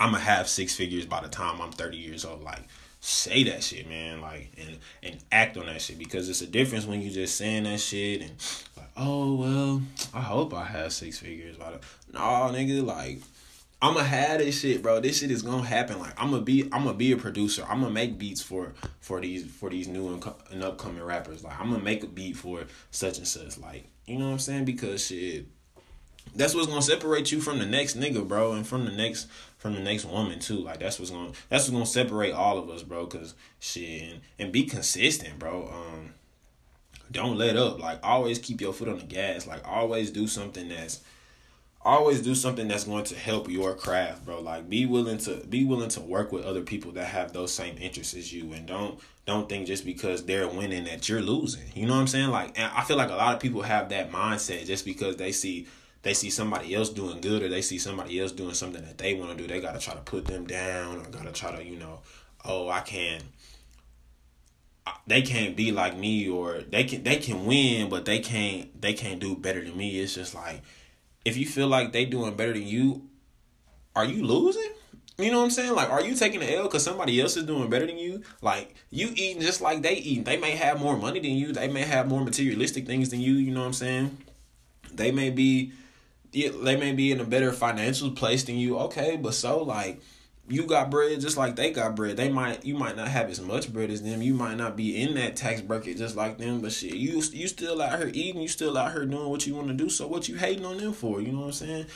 [0.00, 2.42] I'm gonna have six figures by the time I'm 30 years old.
[2.42, 2.62] Like
[3.00, 4.20] say that shit, man.
[4.20, 7.64] Like and and act on that shit because it's a difference when you just saying
[7.64, 8.32] that shit and
[8.76, 11.80] like, oh well, I hope I have six figures by the.
[12.12, 13.20] Nah, nigga, like
[13.84, 14.98] I'm gonna have this shit, bro.
[15.00, 15.98] This shit is gonna happen.
[15.98, 17.66] Like I'm gonna be, I'm gonna be a producer.
[17.68, 21.44] I'm gonna make beats for for these for these new and, and upcoming rappers.
[21.44, 23.58] Like I'm gonna make a beat for such and such.
[23.58, 24.64] Like you know what I'm saying?
[24.64, 25.46] Because shit,
[26.34, 29.26] that's what's gonna separate you from the next nigga, bro, and from the next
[29.64, 30.58] from the next woman too.
[30.58, 33.06] Like that's what's gonna that's what's gonna separate all of us, bro.
[33.06, 35.70] Cause shit, and, and be consistent, bro.
[35.72, 36.12] Um,
[37.10, 37.78] don't let up.
[37.78, 39.46] Like always keep your foot on the gas.
[39.46, 41.00] Like always do something that's
[41.80, 44.42] always do something that's going to help your craft, bro.
[44.42, 47.78] Like be willing to be willing to work with other people that have those same
[47.78, 51.64] interests as you and don't don't think just because they're winning that you're losing.
[51.74, 52.28] You know what I'm saying?
[52.28, 55.68] Like I feel like a lot of people have that mindset just because they see
[56.04, 59.14] they see somebody else doing good or they see somebody else doing something that they
[59.14, 61.50] want to do, they got to try to put them down or got to try
[61.56, 62.00] to, you know,
[62.44, 63.20] oh, I can
[65.06, 68.92] they can't be like me or they can they can win but they can't they
[68.92, 69.98] can't do better than me.
[69.98, 70.62] It's just like
[71.24, 73.08] if you feel like they doing better than you,
[73.96, 74.70] are you losing?
[75.16, 75.74] You know what I'm saying?
[75.74, 78.22] Like, are you taking the L because somebody else is doing better than you?
[78.42, 80.24] Like, you eating just like they eat.
[80.24, 81.52] They may have more money than you.
[81.52, 83.34] They may have more materialistic things than you.
[83.34, 84.18] You know what I'm saying?
[84.92, 85.72] They may be,
[86.34, 88.78] they may be in a better financial place than you.
[88.78, 90.00] Okay, but so like,
[90.46, 92.18] you got bread just like they got bread.
[92.18, 94.20] They might, you might not have as much bread as them.
[94.20, 96.60] You might not be in that tax bracket just like them.
[96.60, 98.42] But shit, you you still out here eating.
[98.42, 99.88] You still out here doing what you want to do.
[99.88, 101.20] So what you hating on them for?
[101.20, 101.86] You know what I'm saying?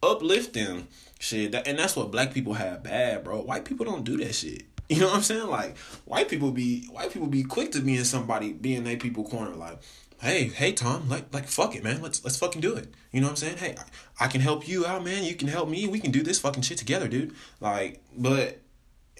[0.00, 0.86] Uplift them
[1.18, 3.40] Shit, that, and that's what black people have bad, bro.
[3.40, 4.64] White people don't do that shit.
[4.90, 5.48] You know what I'm saying?
[5.48, 8.96] Like white people be white people be quick to be in somebody being in a
[8.96, 9.54] people corner.
[9.54, 9.80] Like,
[10.20, 12.02] hey, hey Tom, like like fuck it, man.
[12.02, 12.92] Let's let's fucking do it.
[13.12, 13.56] You know what I'm saying?
[13.58, 15.24] Hey, I, I can help you out, man.
[15.24, 15.86] You can help me.
[15.86, 17.34] We can do this fucking shit together, dude.
[17.60, 18.60] Like, but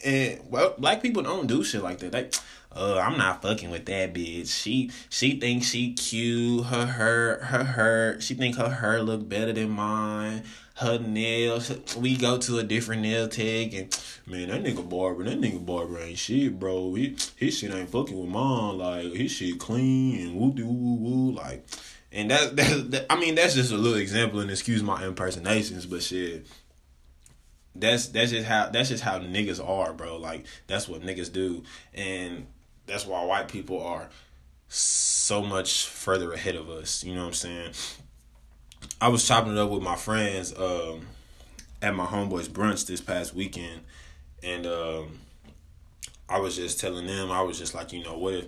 [0.04, 2.12] and well, black people don't do shit like that.
[2.12, 2.30] They,
[2.70, 4.48] uh, I'm not fucking with that bitch.
[4.48, 6.66] She she thinks she cute.
[6.66, 8.20] Her her her her.
[8.20, 10.44] She think her hair look better than mine
[10.78, 11.72] her nails.
[11.96, 15.98] We go to a different nail tech and man, that nigga barber, that nigga barber
[15.98, 16.94] ain't shit, bro.
[16.94, 18.78] He his shit ain't fucking with mine.
[18.78, 21.32] Like his shit clean and woo woo woo woo.
[21.32, 21.66] Like,
[22.12, 25.84] and that, that that I mean that's just a little example and excuse my impersonations,
[25.84, 26.46] but shit.
[27.74, 30.16] That's that's just how that's just how niggas are, bro.
[30.16, 31.64] Like that's what niggas do,
[31.94, 32.46] and
[32.86, 34.10] that's why white people are
[34.68, 37.02] so much further ahead of us.
[37.02, 37.72] You know what I'm saying?
[39.00, 41.06] I was chopping it up with my friends um,
[41.80, 43.82] at my homeboy's brunch this past weekend,
[44.42, 45.20] and um,
[46.28, 48.46] I was just telling them I was just like, you know, what if,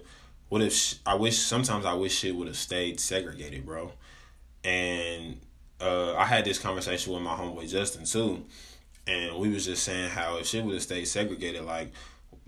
[0.49, 3.93] what if sh- I wish sometimes I wish shit would have stayed segregated, bro,
[4.65, 5.41] and
[5.81, 8.45] uh, I had this conversation with my homeboy Justin too,
[9.07, 11.93] and we was just saying how if shit would have stayed segregated, like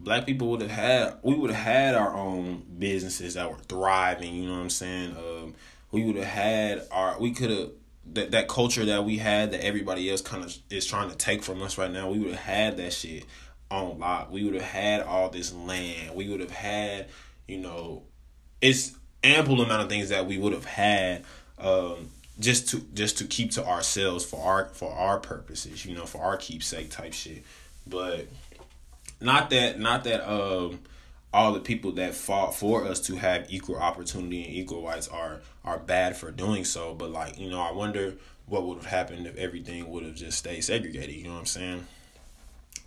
[0.01, 4.35] black people would have had we would have had our own businesses that were thriving
[4.35, 5.17] you know what i'm saying?
[5.17, 5.55] Um,
[5.93, 7.71] we would have had our we could have
[8.07, 11.43] that that culture that we had that everybody else kind of is trying to take
[11.43, 12.11] from us right now.
[12.11, 13.25] We would have had that shit
[13.71, 14.31] on lock.
[14.31, 16.15] We would have had all this land.
[16.15, 17.07] We would have had,
[17.47, 18.03] you know,
[18.61, 21.25] it's ample amount of things that we would have had
[21.59, 26.07] um, just to just to keep to ourselves for our for our purposes, you know,
[26.07, 27.45] for our keepsake type shit.
[27.87, 28.27] But
[29.21, 30.81] not that not that um
[31.33, 35.41] all the people that fought for us to have equal opportunity and equal rights are
[35.65, 36.95] are bad for doing so.
[36.95, 38.15] But like, you know, I wonder
[38.47, 41.47] what would have happened if everything would have just stayed segregated, you know what I'm
[41.47, 41.87] saying?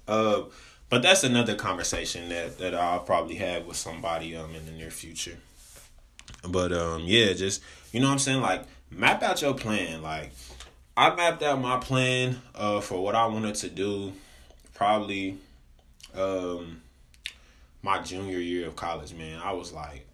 [0.07, 0.43] Uh
[0.87, 4.91] but that's another conversation that, that I'll probably have with somebody um in the near
[4.91, 5.37] future.
[6.47, 8.41] But um yeah, just you know what I'm saying?
[8.41, 10.03] Like map out your plan.
[10.03, 10.31] Like
[10.95, 14.13] I mapped out my plan uh for what I wanted to do
[14.75, 15.37] probably
[16.13, 16.81] um
[17.85, 20.07] my junior year of college, man, I was like,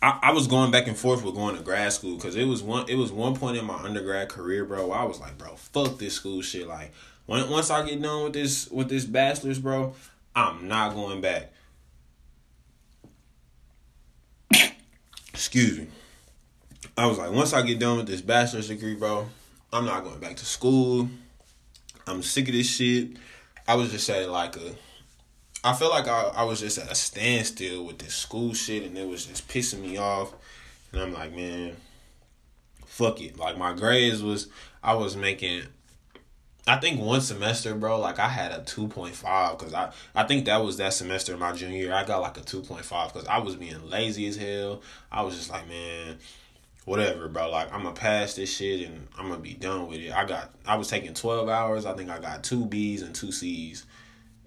[0.00, 2.62] I, I was going back and forth with going to grad school because it was
[2.62, 4.92] one it was one point in my undergrad career, bro.
[4.92, 6.68] I was like, bro, fuck this school shit.
[6.68, 6.92] Like,
[7.26, 9.92] when once I get done with this with this bachelor's, bro,
[10.36, 11.52] I'm not going back.
[15.32, 15.88] Excuse me.
[16.96, 19.26] I was like, once I get done with this bachelor's degree, bro,
[19.72, 21.08] I'm not going back to school.
[22.06, 23.16] I'm sick of this shit.
[23.66, 24.76] I was just saying like a
[25.64, 28.98] I felt like I, I was just at a standstill with this school shit and
[28.98, 30.34] it was just pissing me off.
[30.92, 31.74] And I'm like, man,
[32.84, 33.38] fuck it.
[33.38, 34.48] Like my grades was
[34.82, 35.62] I was making
[36.66, 40.58] I think one semester, bro, like I had a 2.5 cuz I I think that
[40.58, 41.94] was that semester my junior year.
[41.94, 44.82] I got like a 2.5 cuz I was being lazy as hell.
[45.10, 46.18] I was just like, man,
[46.84, 47.50] whatever, bro.
[47.50, 50.12] Like I'm gonna pass this shit and I'm gonna be done with it.
[50.12, 51.86] I got I was taking 12 hours.
[51.86, 53.86] I think I got 2 Bs and 2 Cs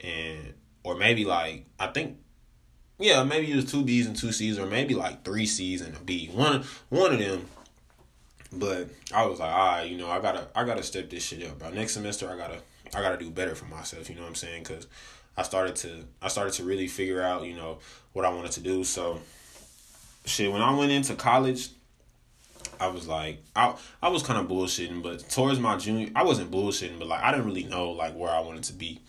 [0.02, 0.54] and
[0.88, 2.18] or maybe like I think
[2.98, 5.96] yeah, maybe it was two B's and two C's, or maybe like three C's and
[5.96, 6.30] a B.
[6.34, 7.46] One one of them.
[8.54, 11.46] But I was like, all right, you know, I gotta I gotta step this shit
[11.46, 11.70] up, bro.
[11.72, 12.60] Next semester, I gotta
[12.96, 14.10] I gotta do better for myself.
[14.10, 14.64] You know what I'm saying?
[14.64, 14.88] Because
[15.36, 17.80] I started to I started to really figure out, you know,
[18.14, 18.86] what I wanted to do.
[18.86, 19.20] So,
[20.26, 21.70] shit, when I went into college,
[22.80, 26.50] I was like, I I was kind of bullshitting, but towards my junior, I wasn't
[26.50, 29.02] bullshitting, but like I didn't really know like where I wanted to be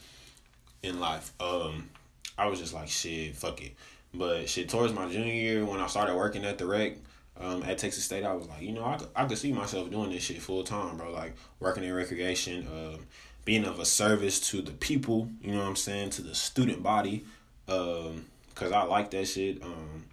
[0.82, 1.32] in life.
[1.40, 1.90] Um,
[2.36, 3.74] I was just like, shit, fuck it.
[4.14, 6.94] But shit, towards my junior year, when I started working at the rec,
[7.40, 9.90] um, at Texas State, I was like, you know, I could, I could see myself
[9.90, 11.12] doing this shit full time, bro.
[11.12, 13.06] Like working in recreation, um,
[13.44, 16.82] being of a service to the people, you know what I'm saying, to the student
[16.82, 17.24] body,
[17.68, 19.62] um, cause I like that shit.
[19.62, 20.04] Um,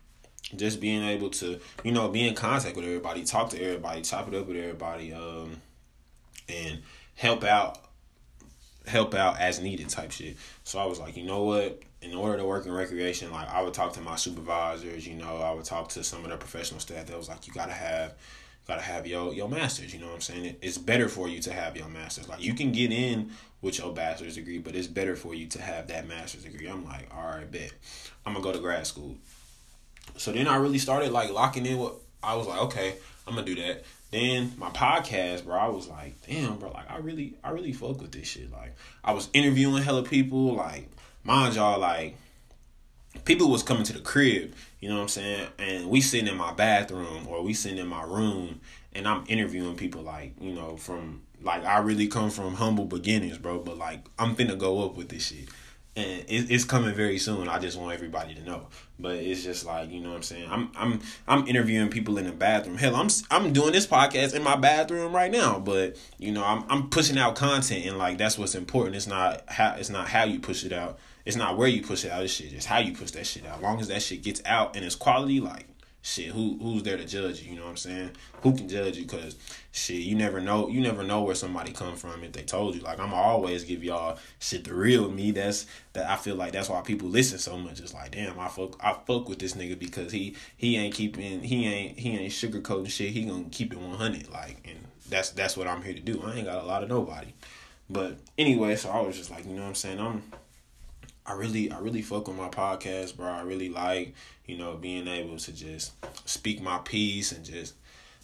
[0.55, 4.27] just being able to, you know, be in contact with everybody, talk to everybody, chop
[4.27, 5.59] it up with everybody, um,
[6.47, 6.81] and
[7.15, 7.79] help out
[8.87, 10.37] help out as needed type shit.
[10.63, 11.81] So I was like, you know what?
[12.01, 15.37] In order to work in recreation, like I would talk to my supervisors, you know,
[15.37, 18.13] I would talk to some of the professional staff that was like, you gotta have
[18.67, 19.93] gotta have your your masters.
[19.93, 20.55] You know what I'm saying?
[20.61, 22.27] it's better for you to have your masters.
[22.27, 25.61] Like you can get in with your bachelor's degree, but it's better for you to
[25.61, 26.67] have that master's degree.
[26.67, 27.71] I'm like, all right, bet.
[28.25, 29.15] I'm gonna go to grad school.
[30.17, 32.95] So then I really started like locking in what I was like, okay,
[33.27, 33.83] I'm gonna do that.
[34.15, 37.99] Then my podcast, bro, I was like, damn, bro, like I really, I really fuck
[37.99, 38.49] with this shit.
[38.49, 38.73] Like
[39.03, 40.89] I was interviewing hella people, like
[41.25, 42.15] mind y'all, like
[43.25, 45.47] people was coming to the crib, you know what I'm saying?
[45.59, 48.61] And we sitting in my bathroom or we sitting in my room
[48.93, 53.37] and I'm interviewing people like, you know, from like I really come from humble beginnings,
[53.37, 55.49] bro, but like I'm finna go up with this shit
[55.95, 57.47] and it's coming very soon.
[57.47, 58.67] I just want everybody to know.
[58.99, 60.49] But it's just like you know what I'm saying.
[60.49, 62.77] I'm I'm I'm interviewing people in the bathroom.
[62.77, 65.59] Hell, I'm I'm doing this podcast in my bathroom right now.
[65.59, 68.95] But you know I'm I'm pushing out content and like that's what's important.
[68.95, 70.99] It's not how it's not how you push it out.
[71.25, 72.23] It's not where you push it out.
[72.23, 72.53] It's shit.
[72.53, 73.57] It's how you push that shit out.
[73.57, 75.67] As long as that shit gets out and it's quality, like
[76.05, 77.51] shit, who who's there to judge you?
[77.51, 78.11] You know what I'm saying?
[78.43, 79.07] Who can judge you?
[79.07, 79.35] Cause
[79.71, 80.69] shit, you never know.
[80.69, 82.81] You never know where somebody come from if they told you.
[82.81, 85.31] Like I'm always give y'all shit the real me.
[85.31, 87.79] That's that I feel like that's why people listen so much.
[87.79, 91.41] It's like damn, I fuck I fuck with this nigga because he he ain't keeping
[91.41, 93.09] he ain't he ain't sugarcoating shit.
[93.09, 94.29] He gonna keep it 100.
[94.29, 94.77] Like and
[95.09, 96.21] that's that's what I'm here to do.
[96.23, 97.33] I ain't got a lot of nobody.
[97.89, 99.99] But anyway, so I was just like, you know what I'm saying?
[99.99, 100.23] I'm
[101.25, 103.27] I really I really fuck with my podcast, bro.
[103.27, 104.13] I really like,
[104.45, 105.93] you know, being able to just
[106.27, 107.75] speak my piece and just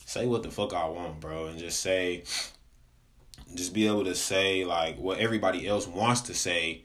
[0.05, 2.23] say what the fuck I want, bro, and just say
[3.55, 6.83] just be able to say like what everybody else wants to say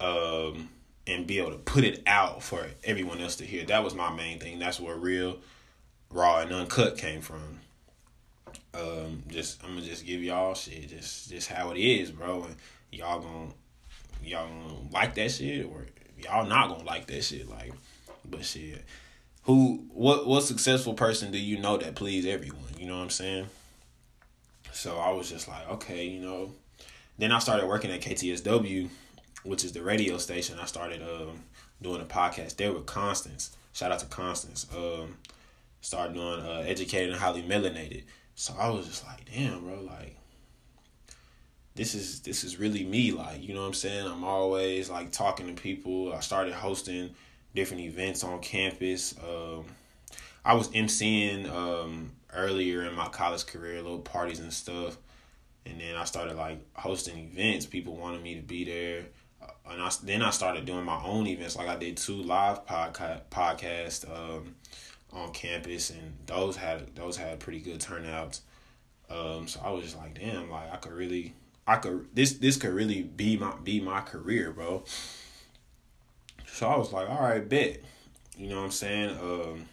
[0.00, 0.70] um
[1.06, 3.64] and be able to put it out for everyone else to hear.
[3.64, 4.58] That was my main thing.
[4.58, 5.38] That's where real
[6.10, 7.60] raw and uncut came from.
[8.74, 12.56] Um just I'm gonna just give y'all shit just just how it is, bro, and
[12.92, 13.52] y'all gonna
[14.24, 15.86] y'all like that shit or
[16.22, 17.48] y'all not gonna like that shit.
[17.48, 17.72] Like,
[18.24, 18.84] but shit,
[19.42, 22.62] who what what successful person do you know that please everyone?
[22.78, 23.46] You know what I'm saying?
[24.72, 26.52] So I was just like, okay, you know.
[27.18, 28.88] Then I started working at KTSW,
[29.42, 30.56] which is the radio station.
[30.60, 31.42] I started um,
[31.82, 33.56] doing a podcast there with Constance.
[33.72, 34.66] Shout out to Constance.
[34.76, 35.16] Um,
[35.80, 38.04] started doing uh, educated and highly melanated.
[38.36, 40.17] So I was just like, damn, bro, like
[41.78, 44.04] this is this is really me like you know what i'm saying?
[44.04, 46.12] I'm always like talking to people.
[46.12, 47.14] I started hosting
[47.54, 49.14] different events on campus.
[49.22, 49.64] Um,
[50.44, 54.98] i was emceeing um, earlier in my college career little parties and stuff.
[55.66, 57.64] And then i started like hosting events.
[57.64, 59.04] People wanted me to be there.
[59.40, 61.54] Uh, and I, then i started doing my own events.
[61.54, 64.56] Like i did two live podcast podcast um,
[65.12, 68.40] on campus and those had those had pretty good turnouts.
[69.08, 71.34] Um, so i was just like damn like i could really
[71.68, 74.84] I could this this could really be my be my career, bro.
[76.46, 77.82] So I was like, all right, bet.
[78.38, 79.10] You know what I'm saying?
[79.18, 79.66] Um,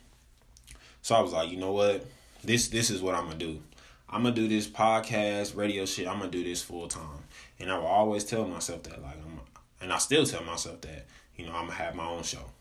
[1.01, 2.05] so I was like, you know what?
[2.43, 3.61] This this is what I'm gonna do.
[4.09, 6.05] I'm gonna do this podcast, radio shit.
[6.05, 7.23] I'm gonna do this full time,
[7.59, 9.39] and I will always tell myself that, like, I'm,
[9.81, 11.05] and I still tell myself that,
[11.37, 12.51] you know, I'm gonna have my own show.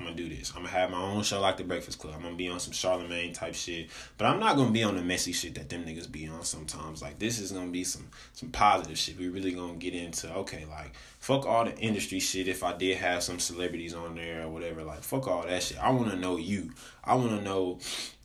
[0.00, 0.50] I'm gonna do this.
[0.56, 2.14] I'm gonna have my own show like the Breakfast Club.
[2.16, 5.02] I'm gonna be on some Charlamagne type shit, but I'm not gonna be on the
[5.02, 7.02] messy shit that them niggas be on sometimes.
[7.02, 9.18] Like this is gonna be some some positive shit.
[9.18, 12.48] We really gonna get into okay, like fuck all the industry shit.
[12.48, 15.78] If I did have some celebrities on there or whatever, like fuck all that shit.
[15.78, 16.72] I wanna know you.
[17.04, 17.78] I wanna know,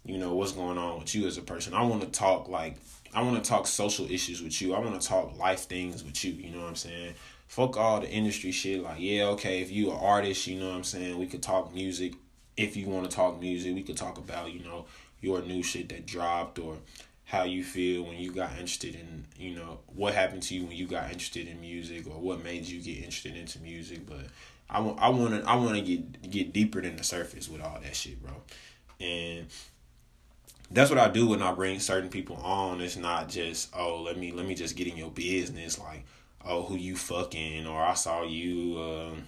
[0.06, 1.74] you know, what's going on with you as a person.
[1.74, 2.78] I wanna talk like
[3.14, 4.74] I wanna talk social issues with you.
[4.76, 6.32] I wanna talk life things with you.
[6.32, 7.16] You know what I'm saying?
[7.48, 8.84] Fuck all the industry shit.
[8.84, 11.74] Like, yeah, okay, if you an artist, you know what I'm saying, we could talk
[11.74, 12.14] music.
[12.58, 14.86] If you want to talk music, we could talk about, you know,
[15.22, 16.78] your new shit that dropped or
[17.26, 20.76] how you feel when you got interested in, you know, what happened to you when
[20.76, 24.06] you got interested in music or what made you get interested into music.
[24.06, 24.28] But
[24.70, 27.62] I want, I want to, I want to get get deeper than the surface with
[27.62, 28.34] all that shit, bro.
[29.02, 29.48] And
[30.72, 32.80] that's what I do when I bring certain people on.
[32.80, 35.80] It's not just, oh, let me let me just get in your business.
[35.80, 36.06] Like
[36.46, 39.24] oh, who you fucking, or I saw you um,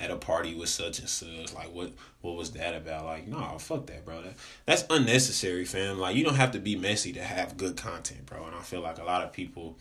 [0.00, 1.54] at a party with such and such.
[1.54, 3.04] Like, what what was that about?
[3.04, 4.22] Like, no, fuck that, bro.
[4.22, 4.34] That,
[4.66, 5.98] that's unnecessary, fam.
[5.98, 8.44] Like, you don't have to be messy to have good content, bro.
[8.46, 9.76] And I feel like a lot of people,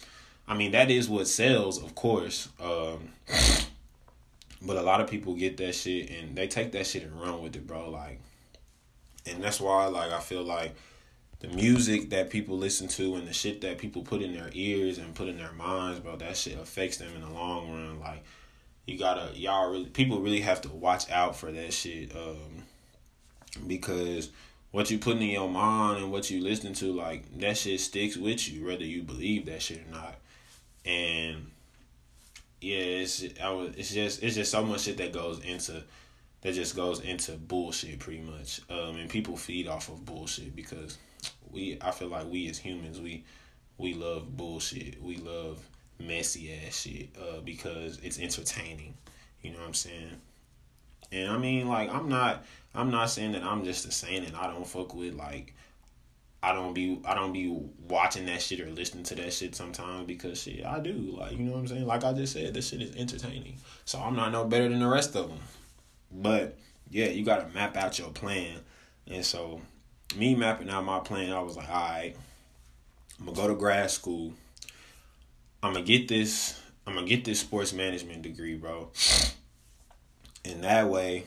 [0.47, 2.49] I mean, that is what sells, of course.
[2.59, 3.09] Um,
[4.61, 7.41] but a lot of people get that shit and they take that shit and run
[7.41, 7.89] with it, bro.
[7.89, 8.19] Like,
[9.25, 10.75] and that's why, like, I feel like
[11.41, 14.99] the music that people listen to and the shit that people put in their ears
[14.99, 17.99] and put in their minds, bro, that shit affects them in the long run.
[17.99, 18.23] Like
[18.85, 22.15] you gotta y'all really people really have to watch out for that shit.
[22.15, 22.63] Um
[23.67, 24.29] because
[24.69, 28.15] what you put in your mind and what you listen to, like that shit sticks
[28.15, 30.15] with you, whether you believe that shit or not.
[30.85, 31.47] And
[32.61, 35.83] yeah, it's I was it's just it's just so much shit that goes into
[36.41, 38.61] that just goes into bullshit pretty much.
[38.69, 40.99] Um and people feed off of bullshit because
[41.51, 43.23] we I feel like we as humans we
[43.81, 45.01] we love bullshit.
[45.01, 45.59] We love
[45.99, 48.93] messy ass shit uh, because it's entertaining.
[49.41, 50.21] You know what I'm saying?
[51.11, 54.35] And I mean, like, I'm not, I'm not saying that I'm just a saint and
[54.35, 55.53] I don't fuck with like,
[56.43, 57.55] I don't be, I don't be
[57.87, 61.15] watching that shit or listening to that shit sometimes because shit, I do.
[61.19, 61.85] Like, you know what I'm saying?
[61.85, 63.57] Like I just said, this shit is entertaining.
[63.85, 65.39] So I'm not no better than the rest of them.
[66.11, 66.57] But
[66.89, 68.57] yeah, you got to map out your plan.
[69.07, 69.61] And so,
[70.15, 72.15] me mapping out my plan, I was like, all right,
[73.19, 74.33] I'm gonna go to grad school.
[75.63, 76.59] I'm gonna get this.
[76.87, 78.89] I'm gonna get this sports management degree, bro.
[80.43, 81.25] And that way,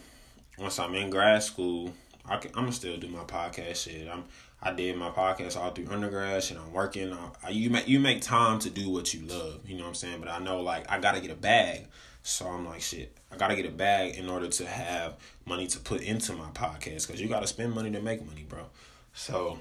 [0.59, 1.93] once I'm in grad school,
[2.27, 4.09] I can, I'm gonna still do my podcast shit.
[4.09, 4.25] I'm
[4.65, 7.15] I did my podcast all through undergrad and I'm working.
[7.45, 9.61] I, you make you make time to do what you love.
[9.67, 10.21] You know what I'm saying?
[10.21, 11.87] But I know like I gotta get a bag.
[12.23, 13.15] So I'm like shit.
[13.35, 17.07] I gotta get a bag in order to have money to put into my podcast
[17.07, 18.67] because you gotta spend money to make money, bro.
[19.13, 19.59] So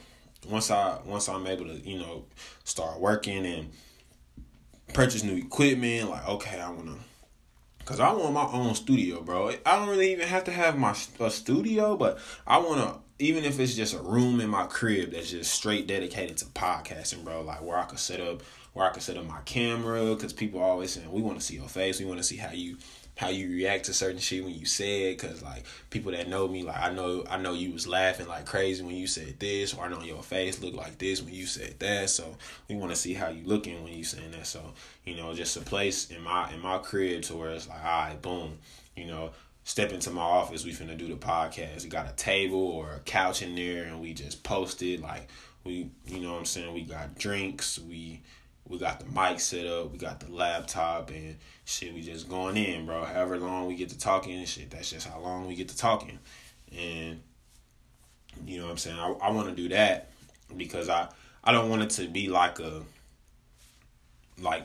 [0.48, 2.26] once I once I'm able to you know
[2.64, 3.72] start working and
[4.94, 6.96] purchase new equipment, like okay, I wanna.
[7.86, 9.52] Cause I want my own studio, bro.
[9.66, 12.18] I don't really even have to have my a studio, but
[12.48, 16.38] I wanna even if it's just a room in my crib that's just straight dedicated
[16.38, 17.42] to podcasting, bro.
[17.42, 20.16] Like where I could set up, where I could set up my camera.
[20.16, 22.52] Cause people always saying we want to see your face, we want to see how
[22.52, 22.78] you
[23.16, 26.48] how you react to certain shit when you say it because like people that know
[26.48, 29.74] me like i know i know you was laughing like crazy when you said this
[29.74, 32.10] or i know your face looked like this when you said that.
[32.10, 32.36] So
[32.68, 34.48] we want to see how you looking when you saying that.
[34.48, 34.62] So
[35.06, 38.06] you know just a place in my in my crib to where it's like all
[38.06, 38.58] right boom
[38.96, 39.32] you know
[39.64, 41.84] step into my office we finna do the podcast.
[41.84, 45.30] We got a table or a couch in there and we just posted like
[45.64, 46.74] we you know what i'm saying?
[46.74, 48.22] We got drinks we
[48.68, 51.36] we got the mic set up, we got the laptop, and
[51.66, 53.04] shit, we just going in, bro.
[53.04, 56.20] However long we get to talking, shit, that's just how long we get to talking.
[56.76, 57.22] And
[58.46, 58.98] you know what I'm saying?
[58.98, 60.12] I, I want to do that
[60.56, 61.10] because I
[61.44, 62.82] I don't want it to be like a
[64.42, 64.64] like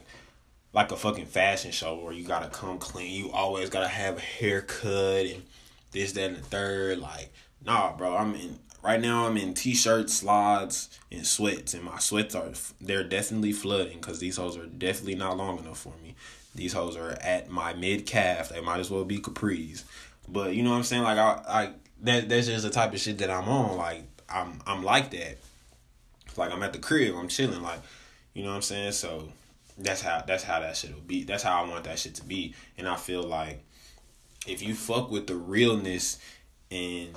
[0.73, 3.13] like a fucking fashion show where you gotta come clean.
[3.13, 5.43] You always gotta have a haircut and
[5.91, 6.99] this, that, and the third.
[6.99, 7.33] Like,
[7.65, 8.17] nah, bro.
[8.17, 13.05] I'm in Right now, I'm in t-shirts, slides, and sweats, and my sweats are they're
[13.05, 16.15] definitely flooding because these hoes are definitely not long enough for me.
[16.55, 18.51] These hoes are at my mid calf.
[18.51, 19.85] They might as well be capris.
[20.29, 21.03] But you know what I'm saying?
[21.03, 21.71] Like I, I
[22.03, 23.77] that that's just the type of shit that I'm on.
[23.77, 25.39] Like I'm I'm like that.
[26.37, 27.63] Like I'm at the crib, I'm chilling.
[27.63, 27.81] Like
[28.35, 28.93] you know what I'm saying?
[28.93, 29.29] So
[29.77, 31.25] that's how that's how that shit will be.
[31.25, 32.55] That's how I want that shit to be.
[32.77, 33.65] And I feel like
[34.47, 36.19] if you fuck with the realness
[36.71, 37.15] and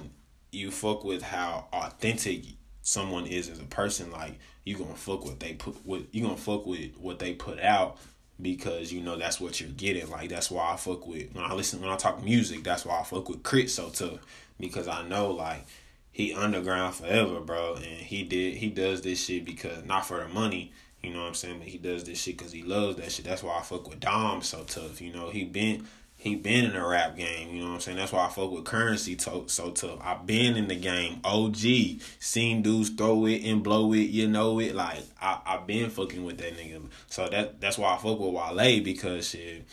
[0.51, 2.43] you fuck with how authentic
[2.81, 6.37] someone is as a person, like you gonna fuck what they put what you gonna
[6.37, 7.97] fuck with what they put out
[8.41, 10.09] because you know that's what you're getting.
[10.09, 12.99] Like that's why I fuck with when I listen when I talk music, that's why
[12.99, 14.19] I fuck with Crit so tough.
[14.59, 15.65] Because I know like
[16.11, 20.27] he underground forever, bro, and he did he does this shit because not for the
[20.27, 23.11] money, you know what I'm saying, but he does this shit because he loves that
[23.11, 23.25] shit.
[23.25, 25.01] That's why I fuck with Dom so tough.
[25.01, 25.87] You know, he been
[26.21, 27.97] he been in a rap game, you know what I'm saying?
[27.97, 29.97] That's why I fuck with currency to- so tough.
[30.03, 34.59] I been in the game, OG, seen dudes throw it and blow it, you know
[34.59, 34.75] it.
[34.75, 36.83] Like I I been fucking with that nigga.
[37.07, 39.65] So that that's why I fuck with Wale because shit.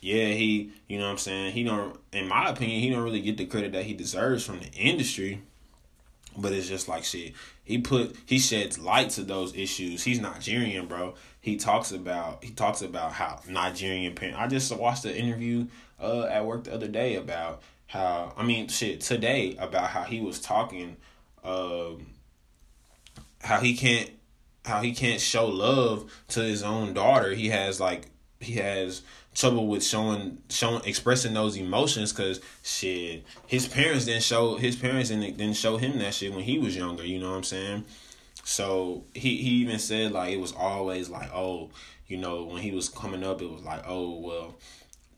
[0.00, 1.52] Yeah, he, you know what I'm saying?
[1.52, 4.60] He don't in my opinion, he don't really get the credit that he deserves from
[4.60, 5.42] the industry.
[6.34, 7.34] But it's just like shit.
[7.62, 10.02] He put he sheds light to those issues.
[10.04, 11.14] He's Nigerian, bro.
[11.42, 14.38] He talks about he talks about how Nigerian parent.
[14.38, 15.66] I just watched the interview
[16.00, 20.20] uh at work the other day about how I mean shit today about how he
[20.20, 20.96] was talking
[21.44, 22.06] um
[23.42, 24.10] how he can't
[24.64, 27.32] how he can't show love to his own daughter.
[27.32, 28.06] He has like
[28.40, 29.02] he has
[29.34, 35.08] trouble with showing showing expressing those emotions because shit his parents didn't show his parents
[35.08, 37.84] didn't, didn't show him that shit when he was younger you know what i'm saying
[38.42, 41.70] so he, he even said like it was always like oh
[42.08, 44.56] you know when he was coming up it was like oh well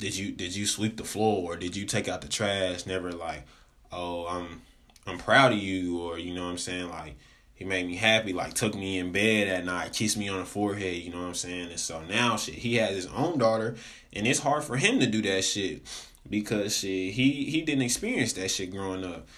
[0.03, 3.13] did you did you sweep the floor or did you take out the trash never
[3.13, 3.47] like
[3.93, 4.61] oh i'm
[5.07, 7.17] i'm proud of you or you know what i'm saying like
[7.63, 10.45] he made me happy, like took me in bed at night, kissed me on the
[10.45, 11.71] forehead, you know what I'm saying?
[11.71, 13.77] And so now shit, he has his own daughter
[14.13, 15.83] and it's hard for him to do that shit
[16.29, 19.29] because shit, he he didn't experience that shit growing up.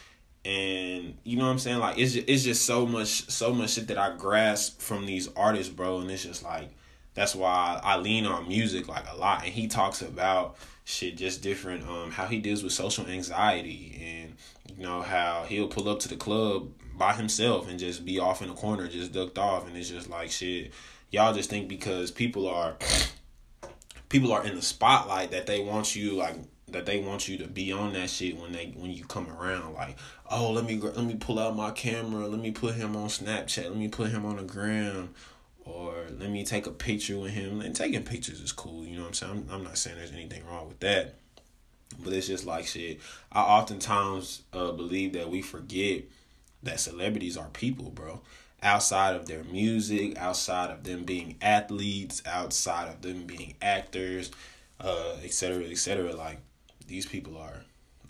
[0.43, 1.81] And you know what I'm saying?
[1.81, 5.29] Like it's just, it's just so much so much shit that I grasp from these
[5.37, 6.71] artists, bro, and it's just like
[7.15, 9.45] that's why I lean on music like a lot.
[9.45, 10.57] And he talks about
[10.87, 14.35] shit just different um how he deals with social anxiety and
[14.77, 18.43] you know how he'll pull up to the club by himself and just be off
[18.43, 20.73] in the corner, just ducked off, and it's just like shit.
[21.11, 22.77] Y'all just think because people are
[24.09, 26.37] people are in the spotlight that they want you like
[26.69, 29.75] that they want you to be on that shit when they when you come around.
[29.75, 29.97] Like
[30.31, 32.27] oh let me let me pull out my camera.
[32.27, 33.65] Let me put him on snapchat.
[33.65, 35.15] Let me put him on the gram
[35.65, 37.61] or let me take a picture with him.
[37.61, 39.47] And taking pictures is cool you know what i'm saying?
[39.51, 41.17] I'm, I'm not saying there's anything wrong with that.
[42.03, 43.01] But it's just like shit.
[43.33, 46.03] I oftentimes uh, believe that we forget
[46.63, 48.21] that celebrities are people bro.
[48.63, 54.31] Outside of their music outside of them being athletes outside of them being actors
[54.81, 56.39] uh etc etc like
[56.87, 57.61] these people are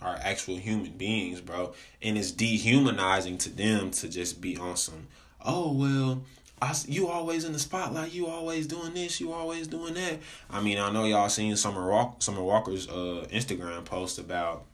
[0.01, 1.73] are actual human beings, bro.
[2.01, 5.07] And it's dehumanizing to them to just be on some,
[5.43, 6.23] oh well,
[6.61, 10.19] I you always in the spotlight, you always doing this, you always doing that.
[10.49, 14.65] I mean, I know y'all seen Summer Walk Summer Walker's uh Instagram post about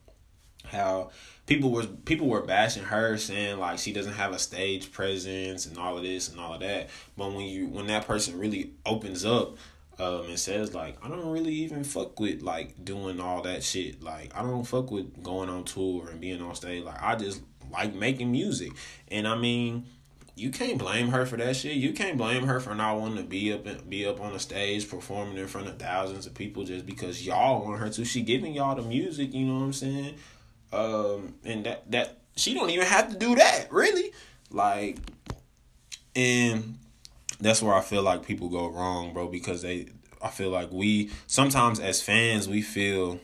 [0.65, 1.09] how
[1.47, 5.77] people were people were bashing her saying like she doesn't have a stage presence and
[5.77, 6.89] all of this and all of that.
[7.17, 9.57] But when you when that person really opens up
[9.99, 14.01] um, and says like I don't really even fuck with like doing all that shit.
[14.03, 16.83] Like I don't fuck with going on tour and being on stage.
[16.83, 18.71] Like I just like making music.
[19.07, 19.85] And I mean,
[20.35, 21.75] you can't blame her for that shit.
[21.75, 24.39] You can't blame her for not wanting to be up and be up on the
[24.39, 28.05] stage performing in front of thousands of people just because y'all want her to.
[28.05, 30.15] She giving y'all the music, you know what I'm saying?
[30.71, 34.11] Um, and that that she don't even have to do that, really.
[34.49, 34.97] Like
[36.15, 36.77] and
[37.39, 39.87] that's where I feel like people go wrong, bro, because they
[40.21, 43.19] I feel like we sometimes as fans we feel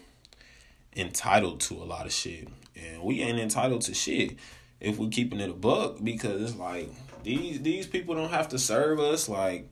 [0.96, 2.48] entitled to a lot of shit.
[2.76, 4.38] And we ain't entitled to shit
[4.80, 6.90] if we're keeping it a buck because like
[7.24, 9.70] these these people don't have to serve us like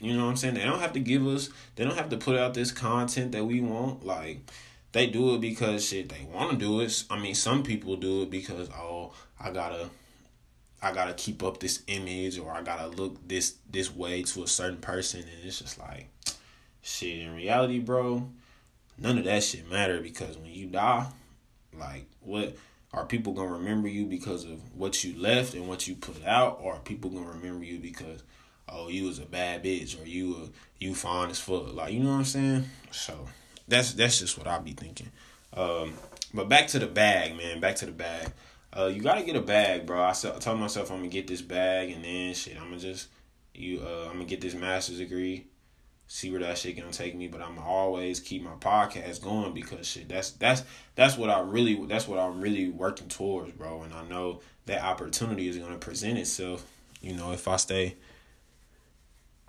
[0.00, 0.54] you know what I'm saying?
[0.54, 3.44] They don't have to give us they don't have to put out this content that
[3.44, 4.04] we want.
[4.04, 4.50] Like
[4.92, 7.04] they do it because shit they want to do it.
[7.10, 9.90] I mean, some people do it because oh, I gotta
[10.82, 14.48] I gotta keep up this image or I gotta look this this way to a
[14.48, 16.08] certain person and it's just like
[16.80, 18.26] shit in reality, bro,
[18.96, 21.06] none of that shit matter because when you die,
[21.78, 22.56] like what
[22.92, 26.58] are people gonna remember you because of what you left and what you put out,
[26.62, 28.22] or are people gonna remember you because
[28.68, 32.00] oh you was a bad bitch or you were you fine as fuck, like you
[32.00, 32.64] know what I'm saying?
[32.90, 33.28] So
[33.68, 35.10] that's that's just what I be thinking.
[35.54, 35.94] Um,
[36.32, 37.60] but back to the bag, man.
[37.60, 38.32] Back to the bag.
[38.76, 40.00] Uh, you gotta get a bag, bro.
[40.00, 43.08] I, I told myself I'm gonna get this bag, and then shit, I'm gonna just
[43.54, 43.80] you.
[43.80, 45.46] Uh, I'm gonna get this master's degree,
[46.12, 47.28] see where that shit gonna take me.
[47.28, 50.64] But I'm always keep my podcast going because shit, that's that's
[50.96, 53.82] that's what I really that's what I'm really working towards, bro.
[53.82, 56.66] And I know that opportunity is gonna present itself.
[57.00, 57.94] You know, if I stay,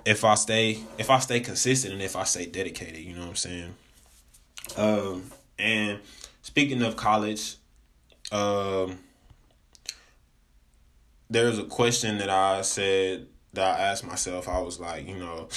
[0.06, 3.30] if I stay, if I stay consistent, and if I stay dedicated, you know what
[3.30, 3.76] I'm saying.
[4.78, 6.00] Um, and
[6.44, 7.56] speaking of college,
[8.32, 9.00] um
[11.28, 14.48] there's a question that I said that I asked myself.
[14.50, 15.48] I was like, you know,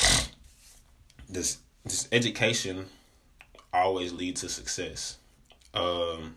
[1.28, 2.86] this this education
[3.72, 5.18] always leads to success.
[5.74, 6.36] Um,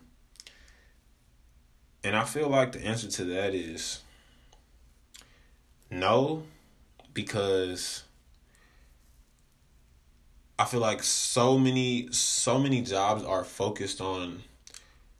[2.04, 4.00] and I feel like the answer to that is
[5.90, 6.42] no,
[7.14, 8.02] because
[10.58, 14.42] I feel like so many so many jobs are focused on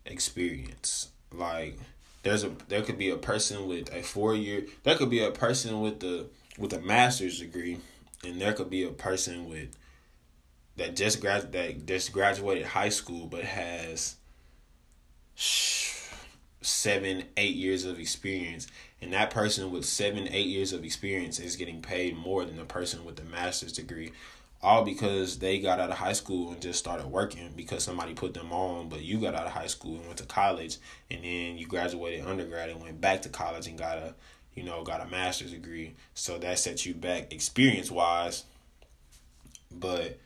[0.04, 1.08] experience.
[1.32, 1.78] Like
[2.22, 5.30] there's a there could be a person with a four year there could be a
[5.30, 6.26] person with the
[6.58, 7.78] with a master's degree
[8.24, 9.76] and there could be a person with
[10.76, 14.16] that just grad that just graduated high school but has
[16.60, 18.66] seven eight years of experience.
[19.00, 22.64] And that person with seven eight years of experience is getting paid more than the
[22.64, 24.12] person with the master's degree.
[24.60, 28.34] All because they got out of high school and just started working because somebody put
[28.34, 30.78] them on but you got out of high school and went to college.
[31.10, 34.14] And then you graduated undergrad and went back to college and got a
[34.58, 35.94] you know got a master's degree.
[36.14, 38.44] So that sets you back experience wise
[39.70, 40.18] but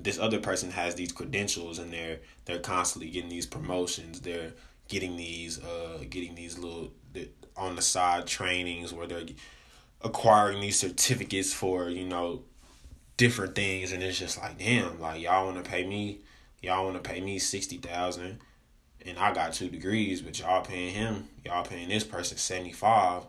[0.00, 4.20] this other person has these credentials and they're they're constantly getting these promotions.
[4.20, 4.52] They're
[4.88, 6.92] getting these uh getting these little
[7.56, 9.26] on the side trainings where they're
[10.02, 12.42] acquiring these certificates for you know
[13.16, 16.20] different things, and it's just like, damn, like y'all want to pay me,
[16.62, 18.38] y'all want to pay me sixty thousand,
[19.08, 23.22] and I got two degrees, but y'all paying him, y'all paying this person seventy five,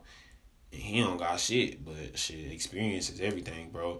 [0.71, 3.99] and he don't got shit, but shit, experience is everything, bro.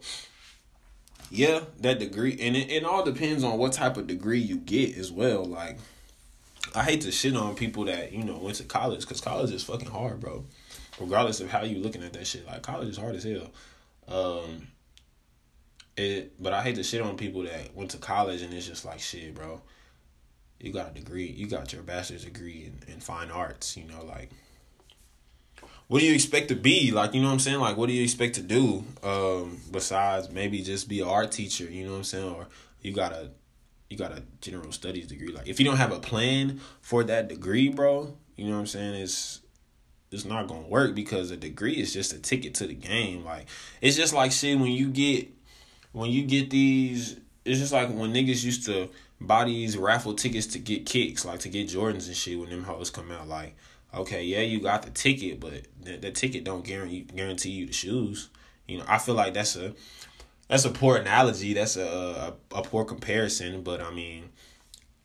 [1.31, 4.97] Yeah, that degree, and it, it all depends on what type of degree you get
[4.97, 5.45] as well.
[5.45, 5.77] Like,
[6.73, 9.63] I hate to shit on people that you know went to college because college is
[9.63, 10.45] fucking hard, bro.
[10.99, 13.51] Regardless of how you looking at that shit, like college is hard as hell.
[14.07, 14.67] Um,
[15.95, 18.85] it, but I hate to shit on people that went to college and it's just
[18.85, 19.61] like shit, bro.
[20.59, 24.03] You got a degree, you got your bachelor's degree in, in fine arts, you know,
[24.03, 24.29] like
[25.89, 26.91] what do you expect to be?
[26.91, 27.59] Like, you know what I'm saying?
[27.59, 28.83] Like, what do you expect to do?
[29.01, 32.29] Um, besides maybe just be an art teacher, you know what I'm saying?
[32.29, 32.47] Or
[32.81, 33.31] you got a
[33.89, 35.33] you got a general studies degree.
[35.33, 38.67] Like if you don't have a plan for that degree, bro, you know what I'm
[38.67, 39.01] saying?
[39.01, 39.41] It's
[40.11, 43.25] it's not gonna work because a degree is just a ticket to the game.
[43.25, 43.47] Like
[43.81, 45.27] it's just like shit when you get
[45.91, 48.89] when you get these it's just like when niggas used to
[49.21, 52.63] buy these raffle tickets to get kicks, like to get Jordans and shit when them
[52.63, 53.27] hoes come out.
[53.27, 53.55] Like,
[53.93, 57.73] okay, yeah, you got the ticket, but the, the ticket don't guarantee guarantee you the
[57.73, 58.29] shoes.
[58.67, 59.73] You know, I feel like that's a
[60.47, 61.53] that's a poor analogy.
[61.53, 63.63] That's a, a, a poor comparison.
[63.63, 64.29] But I mean,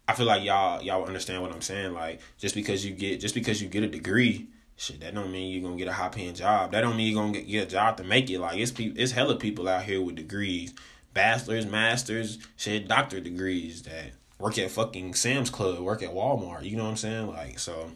[0.06, 1.92] I feel like y'all y'all understand what I'm saying.
[1.92, 5.52] Like just because you get just because you get a degree, shit, that don't mean
[5.52, 6.72] you're gonna get a high paying job.
[6.72, 8.38] That don't mean you're gonna get, get a job to make it.
[8.38, 10.74] Like it's people, it's hella people out here with degrees,
[11.14, 16.64] bachelors, masters, shit, doctor degrees that work at fucking Sam's Club, work at Walmart.
[16.64, 17.28] You know what I'm saying?
[17.28, 17.90] Like so,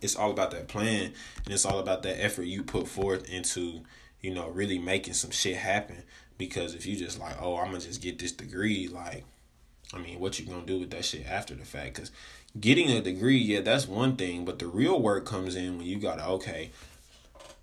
[0.00, 1.12] it's all about that plan
[1.44, 3.82] and it's all about that effort you put forth into
[4.20, 6.02] you know really making some shit happen
[6.38, 9.24] because if you just like, oh, I'm gonna just get this degree, like,
[9.94, 11.94] I mean, what you gonna do with that shit after the fact?
[11.94, 12.10] Because
[12.58, 15.98] getting a degree, yeah, that's one thing, but the real work comes in when you
[15.98, 16.70] gotta okay.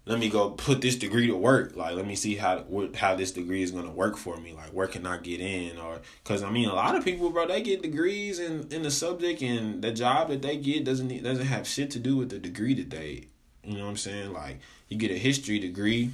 [0.10, 1.76] Let me go put this degree to work.
[1.76, 4.54] Like, let me see how what, how this degree is gonna work for me.
[4.54, 5.78] Like, where can I get in?
[5.78, 8.90] Or because I mean, a lot of people, bro, they get degrees in in the
[8.90, 12.40] subject, and the job that they get doesn't doesn't have shit to do with the
[12.40, 13.28] degree that they.
[13.64, 14.34] You know what I'm saying?
[14.34, 16.10] Like, you get a history degree,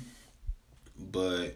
[1.00, 1.56] but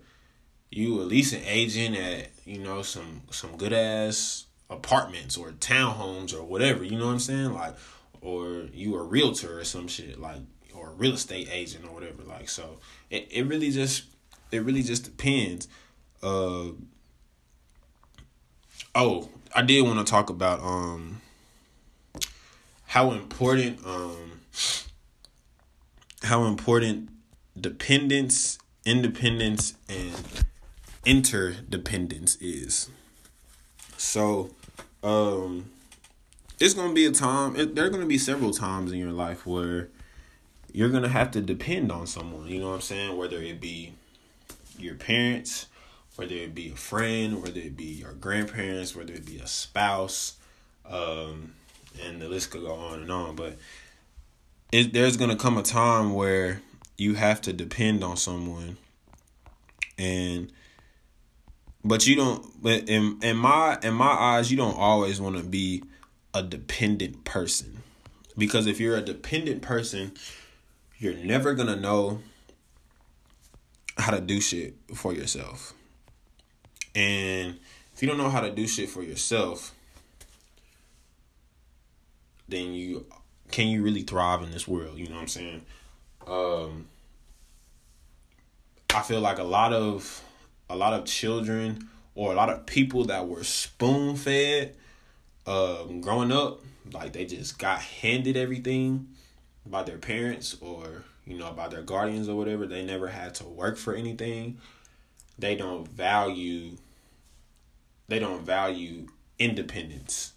[0.71, 6.33] you at least an agent at you know some some good ass apartments or townhomes
[6.33, 7.75] or whatever you know what i'm saying like
[8.21, 10.41] or you a realtor or some shit like
[10.99, 12.77] real estate agent or whatever like so
[13.09, 14.03] it, it really just
[14.51, 15.67] it really just depends
[16.21, 16.65] uh
[18.95, 21.21] oh i did want to talk about um
[22.87, 24.41] how important um
[26.23, 27.09] how important
[27.59, 30.45] dependence independence and
[31.05, 32.89] interdependence is.
[33.97, 34.51] So,
[35.03, 35.69] um,
[36.59, 37.55] it's gonna be a time.
[37.55, 39.89] It, there are gonna be several times in your life where
[40.73, 42.47] you're gonna have to depend on someone.
[42.47, 43.17] You know what I'm saying?
[43.17, 43.93] Whether it be
[44.77, 45.67] your parents,
[46.15, 50.37] whether it be a friend, whether it be your grandparents, whether it be a spouse,
[50.85, 51.53] um,
[52.03, 53.35] and the list could go on and on.
[53.35, 53.57] But
[54.71, 56.61] it, there's gonna come a time where
[56.97, 58.77] you have to depend on someone,
[59.97, 60.51] and
[61.83, 65.43] but you don't but in in my in my eyes you don't always want to
[65.43, 65.83] be
[66.33, 67.81] a dependent person
[68.37, 70.11] because if you're a dependent person
[70.99, 72.19] you're never to know
[73.97, 75.73] how to do shit for yourself.
[76.93, 77.59] And
[77.93, 79.73] if you don't know how to do shit for yourself
[82.49, 83.05] then you
[83.51, 84.97] can you really thrive in this world?
[84.97, 85.61] You know what i'm saying?
[86.27, 86.87] Um
[88.93, 90.23] i feel like a lot of
[90.69, 94.75] a lot of children or a lot of people that were spoon fed
[95.47, 99.07] um, growing up, like they just got handed everything
[99.69, 102.65] by their parents or you know by their guardians or whatever.
[102.65, 104.59] They never had to work for anything.
[105.37, 106.77] They don't value.
[108.07, 109.07] They don't value
[109.37, 110.33] independence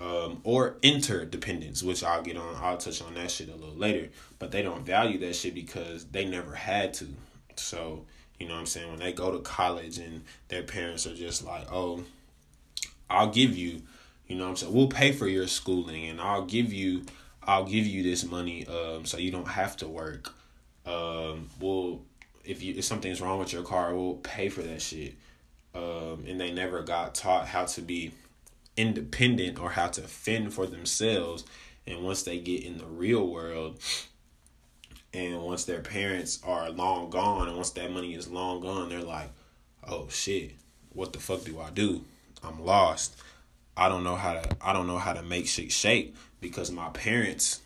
[0.00, 2.56] um, or interdependence, which I'll get on.
[2.56, 4.08] I'll touch on that shit a little later.
[4.38, 7.06] But they don't value that shit because they never had to.
[7.56, 8.04] So
[8.38, 8.90] you know what I'm saying?
[8.90, 12.04] When they go to college and their parents are just like, oh,
[13.10, 13.82] I'll give you,
[14.28, 14.72] you know what I'm saying?
[14.72, 17.04] We'll pay for your schooling and I'll give you
[17.48, 20.32] I'll give you this money um so you don't have to work.
[20.86, 22.02] Um we'll
[22.44, 25.14] if you if something's wrong with your car, we'll pay for that shit.
[25.74, 28.12] Um and they never got taught how to be
[28.76, 31.44] independent or how to fend for themselves.
[31.86, 33.80] And once they get in the real world,
[35.14, 39.00] and once their parents are long gone and once that money is long gone they're
[39.00, 39.30] like
[39.86, 40.52] oh shit
[40.92, 42.04] what the fuck do i do
[42.42, 43.16] i'm lost
[43.78, 46.88] i don't know how to i don't know how to make shit shake because my
[46.90, 47.62] parents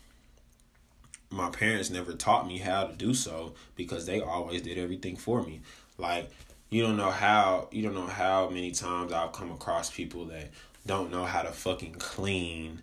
[1.32, 5.42] my parents never taught me how to do so because they always did everything for
[5.42, 5.62] me.
[5.98, 6.30] Like
[6.70, 10.50] you don't know how you don't know how many times i've come across people that
[10.86, 12.82] don't know how to fucking clean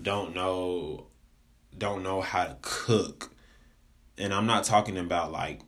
[0.00, 1.06] don't know
[1.76, 3.30] don't know how to cook.
[4.18, 5.60] And I'm not talking about like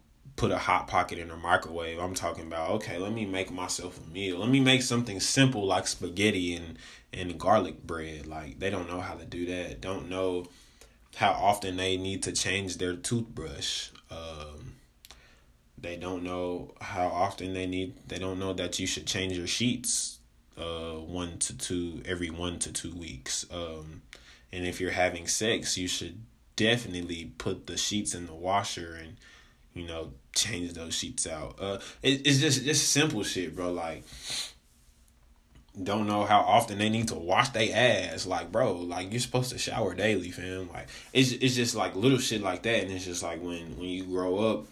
[0.42, 2.00] put a hot pocket in a microwave.
[2.00, 4.40] I'm talking about okay, let me make myself a meal.
[4.40, 6.76] Let me make something simple like spaghetti and
[7.12, 8.26] and garlic bread.
[8.26, 9.80] Like they don't know how to do that.
[9.80, 10.46] Don't know
[11.14, 13.90] how often they need to change their toothbrush.
[14.10, 14.78] Um,
[15.78, 17.94] they don't know how often they need.
[18.08, 20.18] They don't know that you should change your sheets
[20.58, 23.46] uh one to two every one to two weeks.
[23.48, 24.02] Um,
[24.52, 26.24] and if you're having sex, you should
[26.56, 29.18] definitely put the sheets in the washer and
[29.74, 31.56] you know change those sheets out.
[31.60, 33.72] Uh, it, it's just just simple shit, bro.
[33.72, 34.04] Like
[35.80, 38.26] don't know how often they need to wash their ass.
[38.26, 40.68] Like, bro, like you're supposed to shower daily, fam.
[40.70, 43.88] Like, it's it's just like little shit like that, and it's just like when when
[43.88, 44.66] you grow up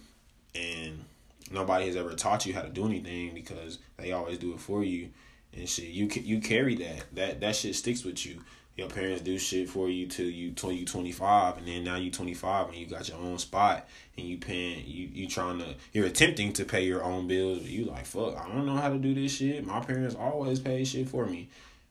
[0.54, 1.04] and
[1.50, 4.84] nobody has ever taught you how to do anything because they always do it for
[4.84, 5.08] you
[5.56, 5.88] and shit.
[5.88, 8.42] You you carry that that that shit sticks with you.
[8.76, 11.96] Your parents do shit for you till you till you twenty five, and then now
[11.96, 15.58] you twenty five and you got your own spot and you paying you you trying
[15.58, 18.36] to you're attempting to pay your own bills, but you like fuck.
[18.38, 19.66] I don't know how to do this shit.
[19.66, 21.48] My parents always pay shit for me.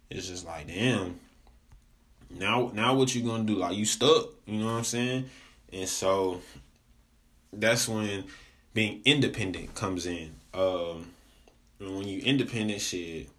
[0.10, 1.20] It's just like damn.
[2.32, 3.56] Now now what you gonna do?
[3.56, 4.30] Like you stuck.
[4.48, 5.30] You know what I'm saying?
[5.72, 6.42] And so
[7.54, 8.24] that's when
[8.74, 10.32] being independent comes in.
[10.54, 11.12] Um,
[11.80, 13.30] when you independent shit,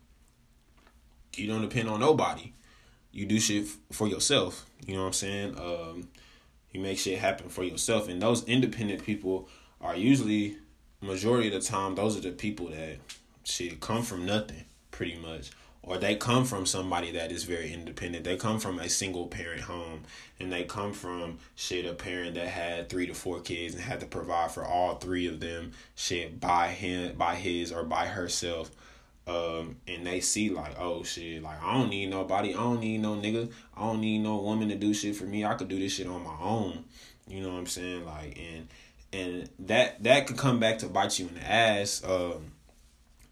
[1.34, 2.52] you don't depend on nobody.
[3.12, 4.66] You do shit for yourself.
[4.86, 5.58] You know what I'm saying?
[5.58, 6.08] Um,
[6.72, 9.48] you make shit happen for yourself, and those independent people
[9.80, 10.56] are usually
[11.00, 12.98] majority of the time those are the people that
[13.42, 15.50] shit come from nothing, pretty much
[15.82, 18.24] or they come from somebody that is very independent.
[18.24, 20.02] They come from a single parent home
[20.38, 24.00] and they come from shit a parent that had three to four kids and had
[24.00, 28.70] to provide for all three of them shit by him by his or by herself.
[29.26, 32.98] Um, and they see like, oh shit, like I don't need nobody, I don't need
[32.98, 35.44] no nigga, I don't need no woman to do shit for me.
[35.44, 36.84] I could do this shit on my own.
[37.28, 38.04] You know what I'm saying?
[38.04, 38.68] Like and
[39.12, 42.02] and that that could come back to bite you in the ass.
[42.04, 42.52] Um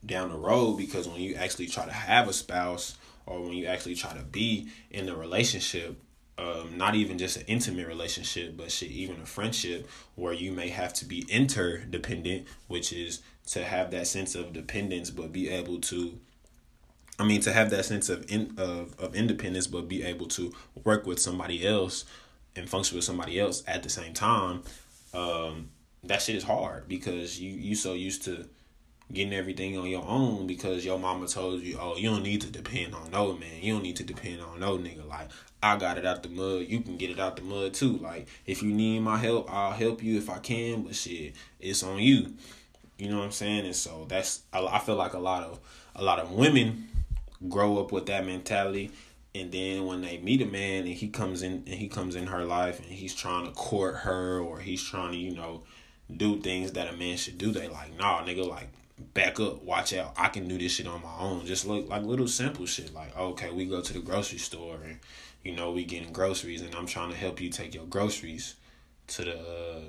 [0.06, 3.66] down the road because when you actually try to have a spouse or when you
[3.66, 6.00] actually try to be in a relationship
[6.38, 10.68] um, not even just an intimate relationship, but shit, even a friendship where you may
[10.68, 15.80] have to be interdependent, which is to have that sense of dependence, but be able
[15.80, 16.18] to,
[17.18, 20.52] I mean, to have that sense of in of, of independence, but be able to
[20.84, 22.04] work with somebody else
[22.56, 24.62] and function with somebody else at the same time.
[25.14, 25.70] Um,
[26.04, 28.48] that shit is hard because you you so used to
[29.12, 32.50] getting everything on your own because your mama told you, oh, you don't need to
[32.50, 33.62] depend on no man.
[33.62, 35.08] You don't need to depend on no nigga.
[35.08, 35.30] Like,
[35.62, 36.66] I got it out the mud.
[36.68, 37.96] You can get it out the mud too.
[37.96, 40.82] Like, if you need my help, I'll help you if I can.
[40.82, 42.34] But shit, it's on you.
[42.98, 43.64] You know what I'm saying?
[43.64, 45.60] And so that's I feel like a lot of
[45.94, 46.88] a lot of women
[47.48, 48.90] grow up with that mentality.
[49.34, 52.26] And then when they meet a man and he comes in and he comes in
[52.26, 55.62] her life and he's trying to court her or he's trying to, you know,
[56.14, 58.68] do things that a man should do, they like, nah, nigga, like
[59.14, 60.14] back up, watch out.
[60.16, 61.46] I can do this shit on my own.
[61.46, 62.92] Just look like little simple shit.
[62.92, 64.98] Like, okay, we go to the grocery store and
[65.44, 68.56] you know, we getting groceries and I'm trying to help you take your groceries
[69.08, 69.80] to the uh,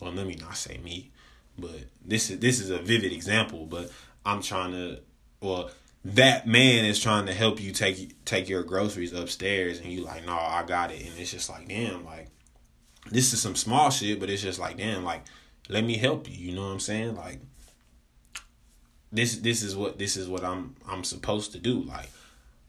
[0.00, 1.10] well let me not say me,
[1.58, 3.90] but this is this is a vivid example, but
[4.24, 5.00] I'm trying to
[5.40, 5.70] well
[6.04, 10.26] that man is trying to help you take take your groceries upstairs and you like,
[10.26, 11.00] no, I got it.
[11.00, 12.28] And it's just like, damn, like
[13.10, 15.24] this is some small shit, but it's just like, damn, like
[15.68, 16.36] let me help you.
[16.36, 17.16] You know what I'm saying?
[17.16, 17.40] Like
[19.12, 21.80] this this is what this is what I'm I'm supposed to do.
[21.82, 22.10] Like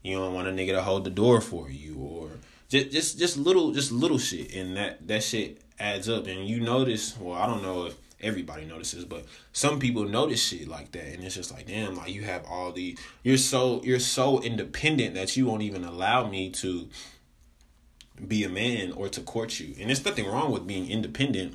[0.02, 2.30] you don't want a nigga to hold the door for you or
[2.68, 6.60] just just just little just little shit and that that shit adds up and you
[6.60, 11.06] notice well I don't know if everybody notices but some people notice shit like that
[11.06, 15.14] and it's just like damn like you have all the you're so you're so independent
[15.14, 16.88] that you won't even allow me to
[18.26, 19.74] be a man or to court you.
[19.78, 21.54] And there's nothing wrong with being independent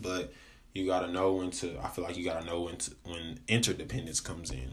[0.00, 0.32] but
[0.74, 4.20] you gotta know when to i feel like you gotta know when to, when interdependence
[4.20, 4.70] comes in.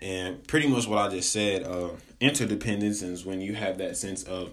[0.00, 4.22] And pretty much what i just said uh interdependence is when you have that sense
[4.24, 4.52] of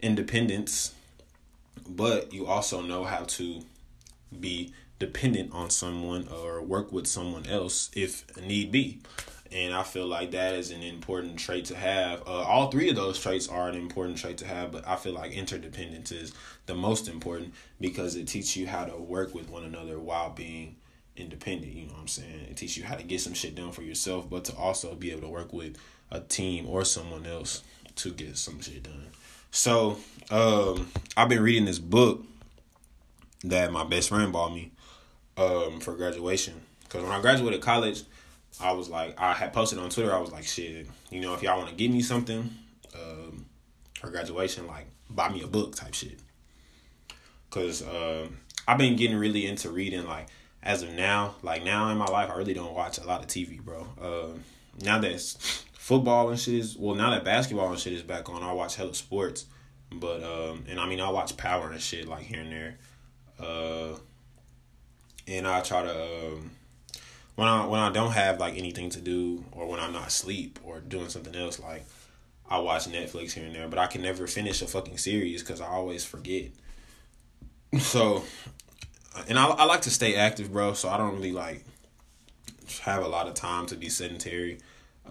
[0.00, 0.94] independence
[1.88, 3.62] but you also know how to
[4.38, 9.00] be dependent on someone or work with someone else if need be
[9.54, 12.22] and I feel like that is an important trait to have.
[12.26, 15.12] Uh, all three of those traits are an important trait to have, but I feel
[15.12, 16.32] like interdependence is
[16.66, 20.74] the most important because it teaches you how to work with one another while being
[21.16, 21.72] independent.
[21.72, 22.46] You know what I'm saying?
[22.50, 25.12] It teaches you how to get some shit done for yourself, but to also be
[25.12, 25.76] able to work with
[26.10, 27.62] a team or someone else
[27.96, 29.06] to get some shit done.
[29.52, 29.98] So,
[30.30, 32.24] um, I've been reading this book
[33.44, 34.72] that my best friend bought me
[35.36, 36.60] um, for graduation.
[36.82, 38.02] Because when I graduated college,
[38.60, 40.14] I was like, I had posted on Twitter.
[40.14, 42.50] I was like, shit, you know, if y'all want to give me something
[42.94, 43.46] um,
[43.98, 46.18] for graduation, like buy me a book type shit.
[47.50, 48.26] Cause uh,
[48.66, 50.06] I've been getting really into reading.
[50.06, 50.28] Like
[50.62, 53.28] as of now, like now in my life, I really don't watch a lot of
[53.28, 53.86] TV, bro.
[54.00, 54.38] Uh,
[54.82, 55.20] now that
[55.72, 58.76] football and shit is well, now that basketball and shit is back on, I watch
[58.76, 59.46] hella sports.
[59.92, 62.78] But um, and I mean, I watch Power and shit like here and there.
[63.38, 63.98] Uh,
[65.26, 66.28] and I try to.
[66.32, 66.50] Um,
[67.36, 70.60] when I when I don't have like anything to do or when I'm not asleep
[70.62, 71.84] or doing something else, like
[72.48, 75.60] I watch Netflix here and there, but I can never finish a fucking series because
[75.60, 76.50] I always forget.
[77.80, 78.22] So,
[79.28, 80.74] and I I like to stay active, bro.
[80.74, 81.64] So I don't really like
[82.82, 84.58] have a lot of time to be sedentary.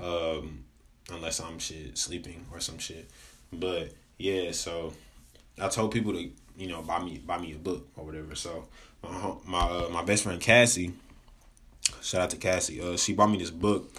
[0.01, 0.63] Um,
[1.11, 3.09] unless I'm shit sleeping or some shit.
[3.51, 4.93] But yeah, so
[5.61, 8.35] I told people to you know buy me buy me a book or whatever.
[8.35, 8.67] So
[9.03, 10.93] my my uh, my best friend Cassie,
[12.01, 12.81] shout out to Cassie.
[12.81, 13.91] Uh, she bought me this book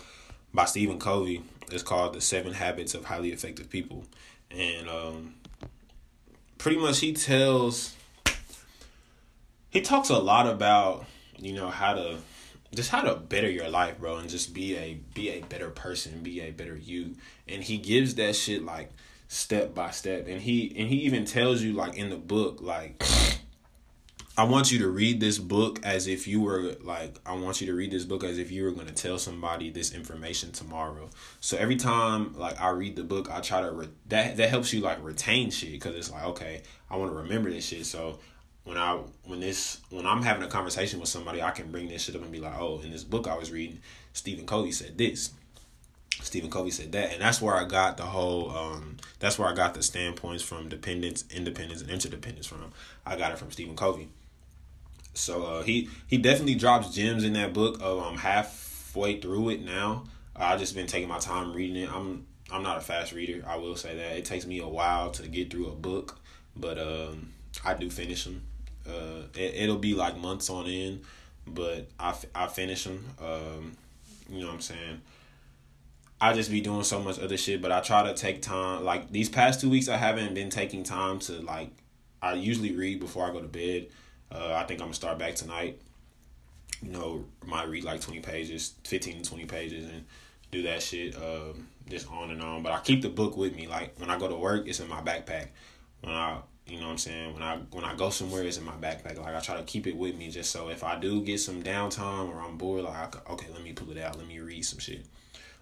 [0.53, 1.43] by Stephen Covey.
[1.71, 4.05] It's called The Seven Habits of Highly Effective People,
[4.51, 5.35] and um,
[6.59, 7.95] pretty much he tells
[9.71, 11.05] he talks a lot about
[11.39, 12.19] you know how to
[12.75, 16.23] just how to better your life, bro, and just be a be a better person,
[16.23, 17.17] be a better you.
[17.49, 18.91] And he gives that shit like
[19.29, 20.27] step by step.
[20.29, 23.03] And he and he even tells you like in the book like
[24.37, 27.69] I want you to read this book as if you were like I want you
[27.69, 31.09] to read this book as if you were going to tell somebody this information tomorrow.
[31.41, 34.73] So every time like I read the book, I try to re- that that helps
[34.73, 37.87] you like retain shit cuz it's like okay, I want to remember this shit.
[37.87, 38.19] So
[38.65, 42.03] when I when this when I'm having a conversation with somebody, I can bring this
[42.03, 43.83] shit up and be like, oh, in this book I was reading,
[44.15, 45.31] Stephen Covey said this.
[46.23, 48.51] Stephen Covey said that, and that's where I got the whole.
[48.51, 52.73] Um, that's where I got the standpoints from dependence, independence, and interdependence from.
[53.05, 54.09] I got it from Stephen Covey.
[55.15, 57.81] So uh, he he definitely drops gems in that book.
[57.81, 60.05] Uh, I'm halfway through it now.
[60.37, 61.93] I've just been taking my time reading it.
[61.93, 63.45] I'm I'm not a fast reader.
[63.47, 66.19] I will say that it takes me a while to get through a book,
[66.57, 67.31] but um,
[67.65, 68.43] I do finish them.
[68.87, 71.03] Uh, it, it'll be like months on end,
[71.47, 73.05] but I, I finish them.
[73.21, 73.77] Um,
[74.29, 75.01] you know what I'm saying?
[76.21, 78.85] I just be doing so much other shit, but I try to take time.
[78.85, 81.71] Like these past two weeks, I haven't been taking time to like.
[82.23, 83.89] I usually read before I go to bed.
[84.33, 85.81] Uh, I think I'm gonna start back tonight.
[86.83, 90.05] You know, might read like twenty pages, fifteen to twenty pages, and
[90.51, 91.17] do that shit.
[91.17, 92.63] Um, just on and on.
[92.63, 93.67] But I keep the book with me.
[93.67, 95.49] Like when I go to work, it's in my backpack.
[96.01, 97.35] When I you know what I'm saying?
[97.35, 99.19] When I when I go somewhere, it's in my backpack.
[99.19, 101.63] Like I try to keep it with me, just so if I do get some
[101.63, 104.17] downtime or I'm bored, like okay, let me pull it out.
[104.17, 105.05] Let me read some shit.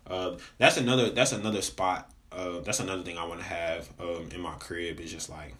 [0.06, 2.10] Uh, that's another that's another spot.
[2.30, 5.54] Uh, that's another thing I want to have um, in my crib is just like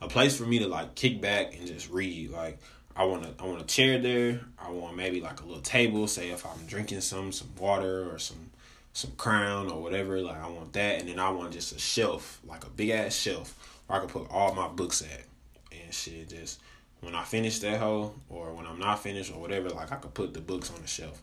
[0.00, 2.30] a place for me to like kick back and just read.
[2.30, 2.58] Like
[2.96, 4.40] I want to I want a chair there.
[4.58, 6.06] I want maybe like a little table.
[6.06, 8.50] Say if I'm drinking some some water or some
[8.92, 10.20] some crown or whatever.
[10.20, 13.14] Like I want that, and then I want just a shelf, like a big ass
[13.14, 15.24] shelf where I can put all my books at
[15.70, 16.30] and shit.
[16.30, 16.60] Just
[17.00, 20.14] when I finish that hole, or when I'm not finished, or whatever, like I could
[20.14, 21.22] put the books on the shelf.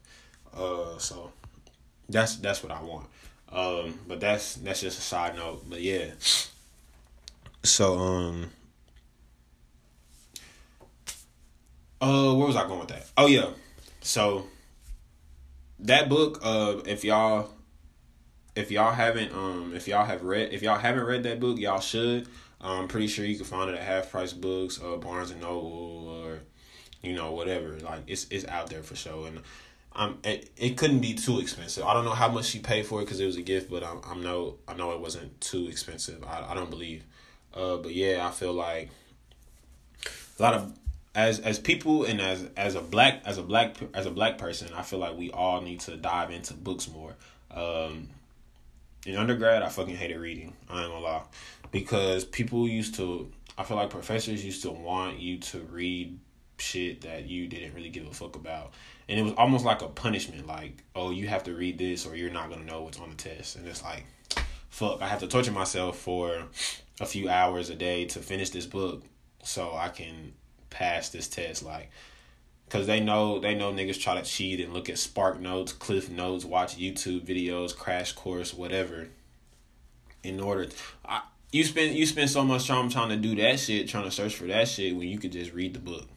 [0.56, 1.32] Uh, so
[2.08, 3.08] that's that's what I want.
[3.52, 5.70] Um, but that's that's just a side note.
[5.70, 6.12] But yeah.
[7.64, 8.52] So um.
[12.06, 13.10] Uh, where was I going with that?
[13.18, 13.47] Oh yeah,
[14.01, 14.45] so
[15.80, 16.39] that book.
[16.43, 17.49] Uh, if y'all,
[18.56, 21.80] if y'all haven't, um, if y'all have read, if y'all haven't read that book, y'all
[21.80, 22.28] should.
[22.62, 26.08] I'm pretty sure you can find it at half price books, uh, Barnes and Noble,
[26.10, 26.41] or
[27.01, 27.80] you know whatever.
[27.80, 29.41] Like it's it's out there for sure, and
[29.91, 31.86] I'm it, it couldn't be too expensive.
[31.86, 33.84] I don't know how much she paid for it because it was a gift, but
[33.84, 36.24] I'm I'm no I know it wasn't too expensive.
[36.24, 37.03] I I don't believe,
[37.56, 38.91] uh, but yeah, I feel like
[40.39, 40.72] a lot of
[41.16, 44.70] as as people and as as a black as a black as a black person,
[44.76, 47.16] I feel like we all need to dive into books more.
[47.51, 48.09] Um,
[49.05, 50.53] in undergrad, I fucking hated reading.
[50.70, 51.24] I ain't gonna lie
[51.72, 56.20] because people used to I feel like professors used to want you to read
[56.57, 58.74] shit that you didn't really give a fuck about.
[59.07, 62.16] And it was almost like a punishment, like, oh, you have to read this or
[62.16, 63.55] you're not gonna know what's on the test.
[63.55, 64.05] And it's like,
[64.70, 66.43] fuck, I have to torture myself for
[66.99, 69.03] a few hours a day to finish this book
[69.43, 70.34] so I can
[70.76, 71.64] pass this test.
[71.64, 71.90] Like,
[72.70, 76.10] cause they know they know niggas try to cheat and look at Spark Notes, Cliff
[76.10, 79.08] Notes, watch YouTube videos, crash course, whatever.
[80.24, 81.22] In order, to, I,
[81.52, 84.36] you spend you spend so much time trying to do that shit, trying to search
[84.36, 86.08] for that shit when you could just read the book.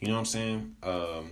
[0.00, 0.76] You know what I'm saying?
[0.82, 1.30] Um,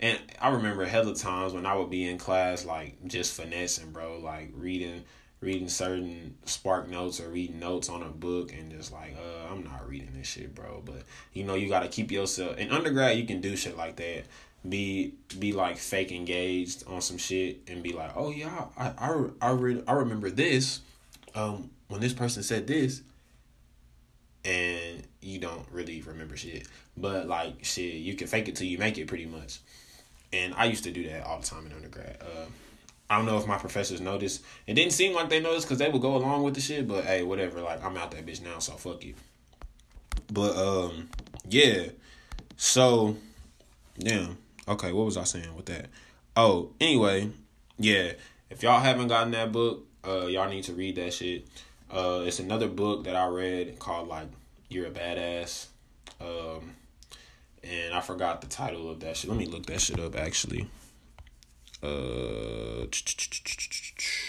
[0.00, 4.18] and I remember hella times when I would be in class like just finessing, bro,
[4.18, 5.04] like reading
[5.40, 9.62] reading certain spark notes or reading notes on a book and just like, uh, I'm
[9.62, 10.82] not reading this shit, bro.
[10.84, 14.24] But you know, you gotta keep yourself in undergrad you can do shit like that.
[14.68, 19.24] Be be like fake engaged on some shit and be like, oh yeah, I I
[19.40, 20.80] I, re- I remember this.
[21.34, 23.02] Um when this person said this
[24.44, 26.66] and you don't really remember shit.
[26.96, 29.60] But like shit, you can fake it till you make it pretty much.
[30.32, 32.18] And I used to do that all the time in undergrad.
[32.20, 32.46] Uh,
[33.10, 34.42] I don't know if my professors noticed.
[34.66, 36.86] It didn't seem like they noticed because they would go along with the shit.
[36.86, 37.60] But hey, whatever.
[37.60, 39.14] Like I'm out that bitch now, so fuck you.
[40.32, 41.08] But um,
[41.48, 41.86] yeah.
[42.56, 43.16] So,
[43.98, 44.36] damn.
[44.66, 45.86] Okay, what was I saying with that?
[46.36, 47.30] Oh, anyway,
[47.78, 48.12] yeah.
[48.50, 51.46] If y'all haven't gotten that book, uh, y'all need to read that shit.
[51.90, 54.28] Uh, it's another book that I read called like
[54.68, 55.68] "You're a Badass,"
[56.20, 56.74] um,
[57.64, 59.30] and I forgot the title of that shit.
[59.30, 60.68] Let me look that shit up actually.
[61.82, 62.86] Uh,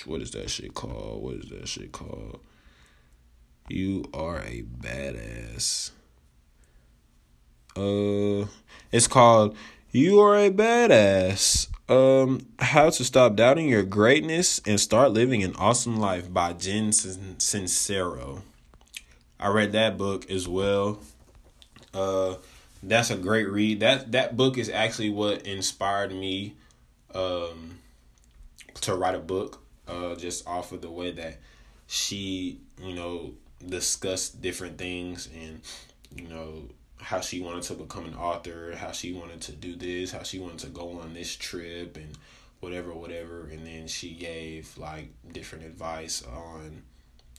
[0.05, 1.23] what is that shit called?
[1.23, 2.39] What is that shit called?
[3.67, 5.91] You are a badass.
[7.75, 8.47] Uh,
[8.91, 9.55] it's called
[9.91, 15.55] "You Are a Badass." Um, how to stop doubting your greatness and start living an
[15.55, 18.43] awesome life by Jen Sincero.
[19.39, 20.99] I read that book as well.
[21.93, 22.35] Uh,
[22.83, 23.79] that's a great read.
[23.79, 26.55] That that book is actually what inspired me
[27.15, 27.79] um
[28.81, 29.61] to write a book.
[29.87, 31.39] Uh, just off of the way that
[31.87, 33.33] she, you know,
[33.67, 35.61] discussed different things and
[36.15, 36.63] you know
[37.01, 40.37] how she wanted to become an author, how she wanted to do this, how she
[40.37, 42.17] wanted to go on this trip and
[42.59, 43.47] whatever, whatever.
[43.51, 46.83] And then she gave like different advice on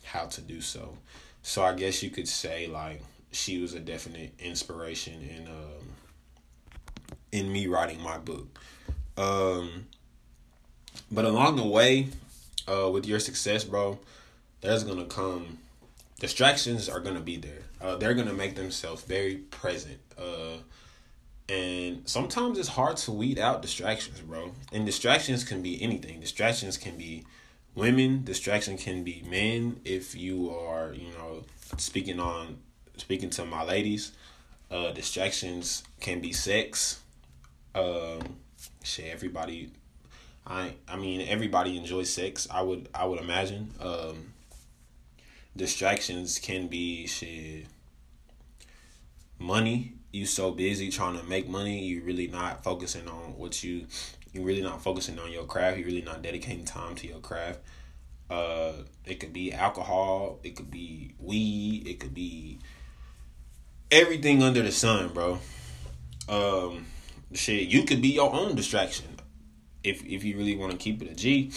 [0.03, 0.97] how to do so.
[1.43, 3.03] So I guess you could say like
[3.33, 5.87] she was a definite inspiration in um
[7.33, 8.59] in me writing my book.
[9.21, 9.87] Um
[11.11, 12.09] but along the way,
[12.67, 13.99] uh with your success, bro,
[14.61, 15.59] there's gonna come
[16.21, 17.63] distractions are gonna be there.
[17.81, 19.99] Uh, they're gonna make themselves very present.
[20.17, 20.59] Uh,
[21.49, 24.53] and sometimes it's hard to weed out distractions, bro.
[24.73, 26.21] And distractions can be anything.
[26.21, 27.25] Distractions can be
[27.75, 28.23] women.
[28.23, 29.81] Distraction can be men.
[29.85, 31.43] If you are, you know,
[31.77, 32.59] speaking on
[32.97, 34.13] speaking to my ladies,
[34.71, 37.01] uh, distractions can be sex.
[37.75, 38.37] Um,
[38.83, 39.71] shit, everybody.
[40.47, 42.49] I I mean everybody enjoys sex.
[42.51, 43.73] I would I would imagine.
[43.81, 44.33] Um,
[45.57, 47.67] distractions can be shit
[49.39, 53.87] money you so busy trying to make money you really not focusing on what you
[54.33, 57.59] you really not focusing on your craft you really not dedicating time to your craft
[58.31, 58.73] uh
[59.05, 62.59] it could be alcohol it could be weed it could be
[63.91, 65.39] everything under the sun bro
[66.29, 66.87] um
[67.33, 69.07] shit you could be your own distraction
[69.83, 71.51] if if you really want to keep it a g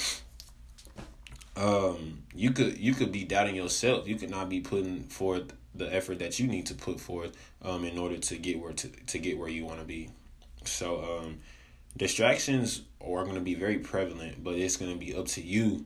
[1.55, 4.07] um, you could you could be doubting yourself.
[4.07, 7.83] You could not be putting forth the effort that you need to put forth um,
[7.83, 10.09] in order to get where to, to get where you want to be.
[10.65, 11.39] So um,
[11.97, 15.85] distractions are going to be very prevalent, but it's going to be up to you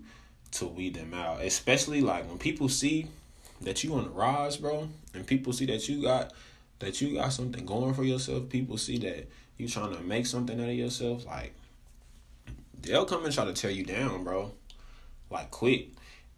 [0.52, 1.42] to weed them out.
[1.42, 3.08] Especially like when people see
[3.62, 6.34] that you on the rise, bro, and people see that you got
[6.80, 8.48] that you got something going for yourself.
[8.50, 9.28] People see that
[9.58, 11.26] you trying to make something out of yourself.
[11.26, 11.54] Like
[12.82, 14.52] they'll come and try to tear you down, bro.
[15.30, 15.90] Like quick.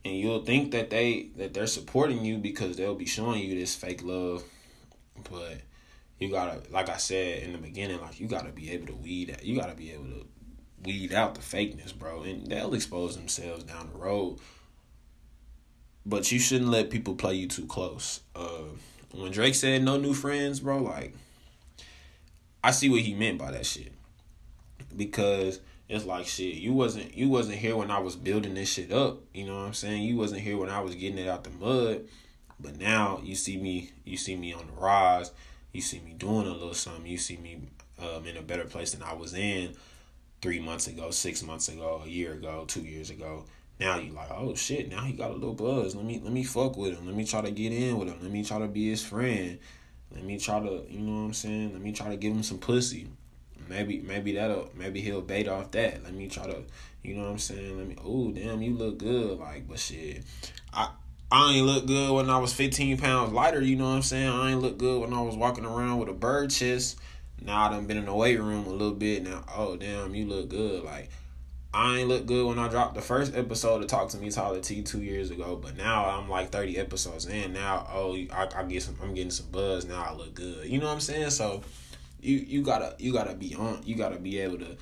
[0.05, 3.75] And you'll think that they that they're supporting you because they'll be showing you this
[3.75, 4.43] fake love.
[5.29, 5.57] But
[6.19, 9.31] you gotta like i said in the beginning like you gotta be able to weed
[9.31, 10.27] out you gotta be able to
[10.83, 12.23] weed out the fakeness bro.
[12.23, 14.39] And they'll expose themselves down the road.
[16.05, 18.21] But you shouldn't let people play you too close.
[18.35, 18.69] Uh
[19.11, 21.15] when drake said no new friends bro like
[22.63, 23.91] i see what he meant by that shit.
[24.95, 28.91] Because it's like shit you wasn't you wasn't here when i was building this shit
[28.91, 29.21] up.
[29.33, 30.03] You know what i'm saying?
[30.03, 32.05] You wasn't here when i was getting it out the mud.
[32.59, 35.31] But now you see me you see me on the rise.
[35.71, 37.05] You see me doing a little something.
[37.05, 37.61] You see me
[37.99, 39.75] um, in a better place than i was in
[40.41, 43.45] three months ago six months ago a year ago two years ago.
[43.79, 45.95] Now you like oh shit now he got a little buzz.
[45.95, 47.05] Let me let me fuck with him.
[47.05, 48.17] Let me try to get in with him.
[48.21, 49.59] Let me try to be his friend
[50.13, 52.43] let me try to you know what i'm saying let me try to give him
[52.43, 53.07] some pussy
[53.69, 56.03] maybe maybe that'll maybe he'll bait off that.
[56.03, 56.63] Let me try to,
[57.03, 57.77] you know what I'm saying?
[57.77, 57.95] Let me.
[58.03, 59.39] Oh damn, you look good.
[59.39, 60.23] Like, but shit,
[60.73, 60.89] I.
[61.31, 64.27] I ain't look good when I was 15 pounds lighter, you know what I'm saying?
[64.27, 66.97] I ain't look good when I was walking around with a bird chest.
[67.39, 69.21] Now I done been in the weight room a little bit.
[69.21, 70.83] Now, oh, damn, you look good.
[70.83, 71.11] Like,
[71.71, 74.59] I ain't look good when I dropped the first episode of Talk to Me Tyler
[74.59, 77.53] T two years ago, but now I'm like 30 episodes in.
[77.53, 79.85] Now, oh, I, I get some, I'm getting some buzz.
[79.85, 80.67] Now I look good.
[80.67, 81.29] You know what I'm saying?
[81.29, 81.61] So,
[82.21, 84.75] you you gotta you gotta be on you gotta be able to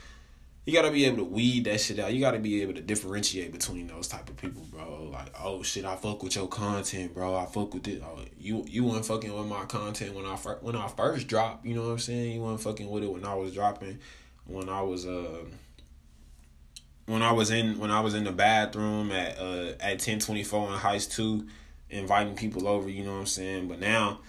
[0.66, 2.14] you gotta be able to weed that shit out.
[2.14, 5.10] You gotta be able to differentiate between those type of people, bro.
[5.12, 7.36] Like, oh shit, I fuck with your content, bro.
[7.36, 8.02] I fuck with it.
[8.04, 11.66] Oh, you you weren't fucking with my content when I first when I first dropped.
[11.66, 12.34] You know what I'm saying?
[12.34, 14.00] You weren't fucking with it when I was dropping.
[14.46, 15.44] When I was uh
[17.08, 20.44] when I was in when I was in the bathroom at uh at ten twenty
[20.44, 21.48] four in Heist two,
[21.90, 22.88] inviting people over.
[22.88, 23.68] You know what I'm saying?
[23.68, 24.20] But now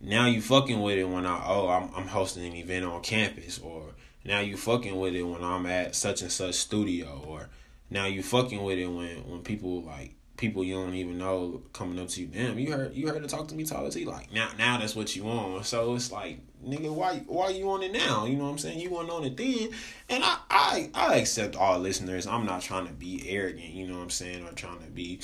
[0.00, 3.58] now you fucking with it when I oh I'm I'm hosting an event on campus
[3.58, 3.94] or
[4.24, 7.48] now you fucking with it when I'm at such and such studio or
[7.90, 12.00] now you fucking with it when when people like people you don't even know coming
[12.00, 14.32] up to you damn you heard you heard to talk to me Tyler T like
[14.32, 17.92] now now that's what you want so it's like nigga why why you on it
[17.92, 19.70] now you know what I'm saying you want on it then
[20.08, 23.96] and I I I accept all listeners I'm not trying to be arrogant you know
[23.96, 25.20] what I'm saying or trying to be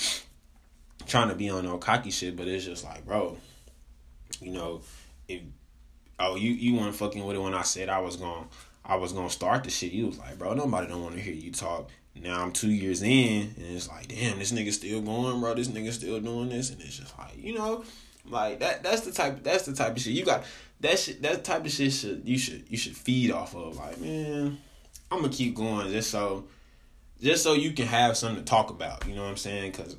[1.06, 3.36] trying to be on no cocky shit but it's just like bro
[4.40, 4.82] you know,
[5.28, 5.42] if
[6.18, 8.46] oh you you weren't fucking with it when I said I was gonna
[8.84, 9.92] I was gonna start the shit.
[9.92, 11.90] You was like, bro, nobody don't want to hear you talk.
[12.14, 15.54] now I'm two years in, and it's like, damn, this nigga still going, bro.
[15.54, 17.84] This nigga still doing this, and it's just like, you know,
[18.26, 18.82] like that.
[18.82, 19.42] That's the type.
[19.42, 20.44] That's the type of shit you got.
[20.80, 21.22] That shit.
[21.22, 23.76] That type of shit should you should you should feed off of.
[23.76, 24.58] Like, man,
[25.10, 26.44] I'm gonna keep going just so,
[27.20, 29.06] just so you can have something to talk about.
[29.06, 29.72] You know what I'm saying?
[29.72, 29.96] Because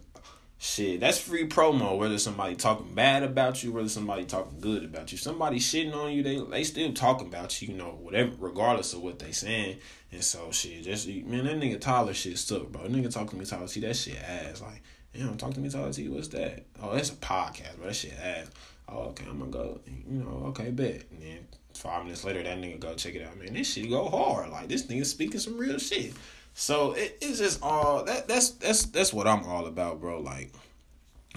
[0.58, 1.98] shit, that's free promo.
[1.98, 6.12] Whether somebody talking bad about you, whether somebody talking good about you, somebody shitting on
[6.14, 7.70] you, they they still talking about you.
[7.70, 9.78] You know, whatever, regardless of what they saying.
[10.12, 12.84] And so shit, just man, that nigga Tyler shit stuck, bro.
[12.84, 14.62] That nigga talking to me Tyler T, that shit ass.
[14.62, 14.82] Like,
[15.14, 16.66] damn, talk to me Tyler T, what's that?
[16.82, 17.88] Oh, that's a podcast, bro.
[17.88, 18.50] That shit ass.
[18.92, 19.82] Oh, okay, I'm gonna go.
[19.86, 21.04] You know, okay, bet.
[21.12, 23.38] And then five minutes later, that nigga go check it out.
[23.38, 24.50] Man, this shit go hard.
[24.50, 26.14] Like this nigga speaking some real shit.
[26.54, 28.28] So it, it's just all that.
[28.28, 30.20] That's that's that's what I'm all about, bro.
[30.20, 30.52] Like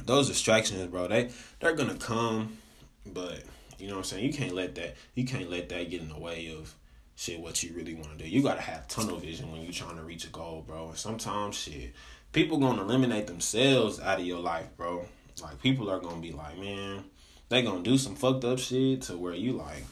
[0.04, 1.08] those distractions, bro.
[1.08, 1.30] They
[1.60, 2.58] they're gonna come,
[3.06, 3.42] but
[3.78, 4.24] you know what I'm saying.
[4.24, 4.96] You can't let that.
[5.14, 6.74] You can't let that get in the way of
[7.14, 8.28] shit what you really want to do.
[8.28, 10.88] You gotta have tunnel vision when you're trying to reach a goal, bro.
[10.88, 11.92] And sometimes shit,
[12.32, 15.04] people gonna eliminate themselves out of your life, bro.
[15.42, 17.04] Like people are gonna be like, man,
[17.52, 19.84] they gonna do some fucked up shit to where you like,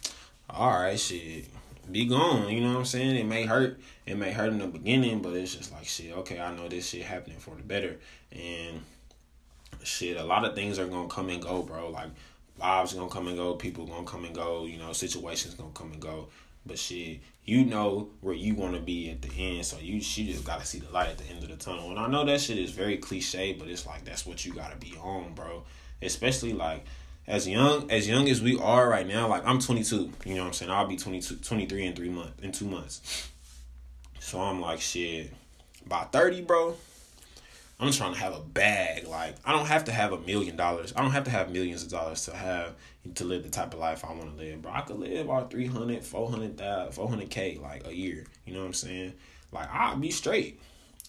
[0.49, 1.45] all right, shit,
[1.93, 2.49] be gone.
[2.49, 3.17] You know what I'm saying?
[3.17, 3.79] It may hurt.
[4.07, 6.17] It may hurt in the beginning, but it's just like shit.
[6.19, 7.99] Okay, I know this shit happening for the better,
[8.33, 8.81] and
[9.83, 10.17] shit.
[10.17, 11.91] A lot of things are gonna come and go, bro.
[11.91, 12.09] Like
[12.59, 13.55] lives gonna come and go.
[13.55, 14.65] People gonna come and go.
[14.65, 16.29] You know, situations gonna come and go.
[16.65, 20.27] But shit, you know where you want to be at the end, so you she
[20.27, 21.91] just gotta see the light at the end of the tunnel.
[21.91, 24.77] And I know that shit is very cliche, but it's like that's what you gotta
[24.77, 25.65] be on, bro.
[26.03, 26.87] Especially like
[27.31, 29.29] as young as young as we are right now.
[29.29, 30.71] Like I'm 22, you know what I'm saying?
[30.71, 33.31] I'll be 22, 23 in three months in two months.
[34.19, 35.33] So I'm like shit.
[35.87, 36.75] By 30, bro,
[37.79, 39.07] I'm trying to have a bag.
[39.07, 40.93] Like I don't have to have a million dollars.
[40.95, 42.75] I don't have to have millions of dollars to have
[43.15, 44.63] to live the type of life I want to live.
[44.63, 48.27] Bro, I could live about 300, 400, 400k like a year.
[48.45, 49.13] You know what I'm saying?
[49.53, 50.61] Like I'll be straight.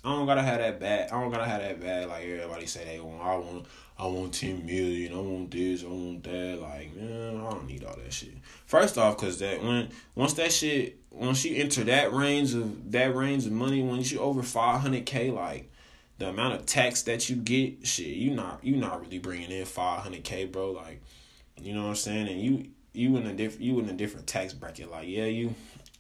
[0.04, 1.12] I don't gotta have that bad.
[1.12, 2.10] I don't gotta have that bad.
[2.10, 3.22] Like everybody say they want.
[3.22, 3.66] I want.
[4.00, 5.14] I want ten million.
[5.14, 5.84] I want this.
[5.84, 6.60] I want that.
[6.60, 8.34] Like man, I don't need all that shit.
[8.66, 13.16] First off, cause that when once that shit once you enter that range of that
[13.16, 15.70] range of money, once you over five hundred k, like
[16.18, 19.66] the amount of tax that you get, shit, you not you not really bringing in
[19.66, 20.72] five hundred k, bro.
[20.72, 21.02] Like,
[21.62, 22.28] you know what I'm saying?
[22.28, 24.90] And you you in a different you in a different tax bracket.
[24.90, 25.54] Like, yeah, you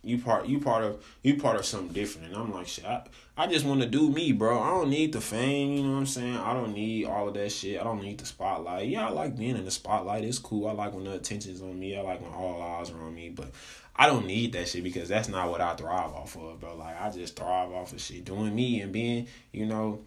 [0.04, 2.28] you part you part of you part of something different.
[2.28, 3.04] And I'm like, shit, I,
[3.38, 4.60] I just want to do me, bro.
[4.60, 5.74] I don't need the fame.
[5.74, 6.38] You know what I'm saying?
[6.38, 7.80] I don't need all of that shit.
[7.80, 8.88] I don't need the spotlight.
[8.88, 10.24] Yeah, I like being in the spotlight.
[10.24, 10.68] It's cool.
[10.68, 11.98] I like when the attention's on me.
[11.98, 13.30] I like when all eyes are on me.
[13.30, 13.52] But
[13.96, 16.76] I don't need that shit because that's not what I thrive off of, bro.
[16.76, 20.00] Like I just thrive off of shit doing me and being, you know,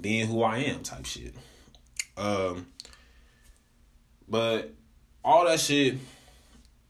[0.00, 1.34] being who I am type shit.
[2.16, 2.66] Um,
[4.28, 4.72] but
[5.24, 5.96] all that shit,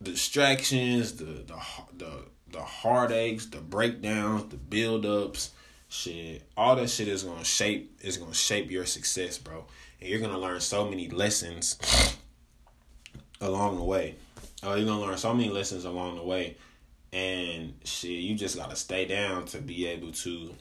[0.04, 1.60] distractions, the the
[1.96, 2.10] the
[2.52, 5.50] the heartaches, the breakdowns, the buildups,
[5.88, 9.64] shit, all that shit is gonna shape is gonna shape your success, bro.
[10.00, 11.78] And you're gonna learn so many lessons
[13.40, 14.16] along the way.
[14.62, 16.56] Oh, you're gonna learn so many lessons along the way.
[17.12, 20.54] And shit, you just gotta stay down to be able to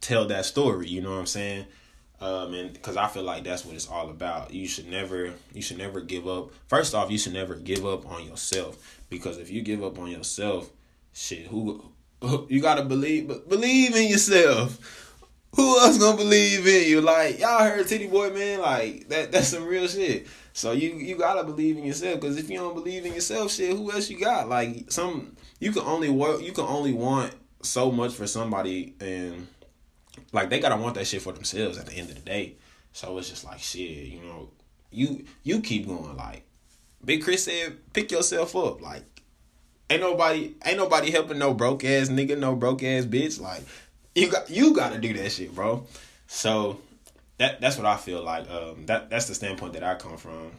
[0.00, 0.88] tell that story.
[0.88, 1.66] You know what I'm saying?
[2.20, 4.52] Um, and because I feel like that's what it's all about.
[4.52, 6.50] You should never, you should never give up.
[6.66, 10.10] First off, you should never give up on yourself because if you give up on
[10.10, 10.70] yourself,
[11.12, 11.84] shit, who,
[12.48, 15.04] you gotta believe, but believe in yourself.
[15.56, 17.00] Who else gonna believe in you?
[17.00, 18.60] Like y'all heard Tity Boi, man.
[18.60, 20.26] Like that, that's some real shit.
[20.52, 23.74] So you you gotta believe in yourself because if you don't believe in yourself, shit,
[23.76, 24.48] who else you got?
[24.48, 29.46] Like some, you can only work, you can only want so much for somebody and
[30.32, 32.56] like they gotta want that shit for themselves at the end of the day.
[32.92, 34.50] So it's just like shit, you know,
[34.90, 36.16] you you keep going.
[36.16, 36.42] Like
[37.04, 38.80] Big Chris said, pick yourself up.
[38.80, 39.04] Like
[39.90, 43.40] ain't nobody ain't nobody helping no broke ass nigga, no broke ass bitch.
[43.40, 43.62] Like
[44.14, 45.86] you got you gotta do that shit, bro.
[46.26, 46.80] So
[47.38, 48.48] that that's what I feel like.
[48.50, 50.52] Um that that's the standpoint that I come from.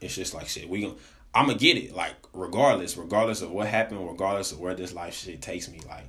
[0.00, 0.94] It's just like shit, we gonna
[1.34, 1.94] I'm gonna get it.
[1.94, 6.08] Like regardless, regardless of what happened, regardless of where this life shit takes me, like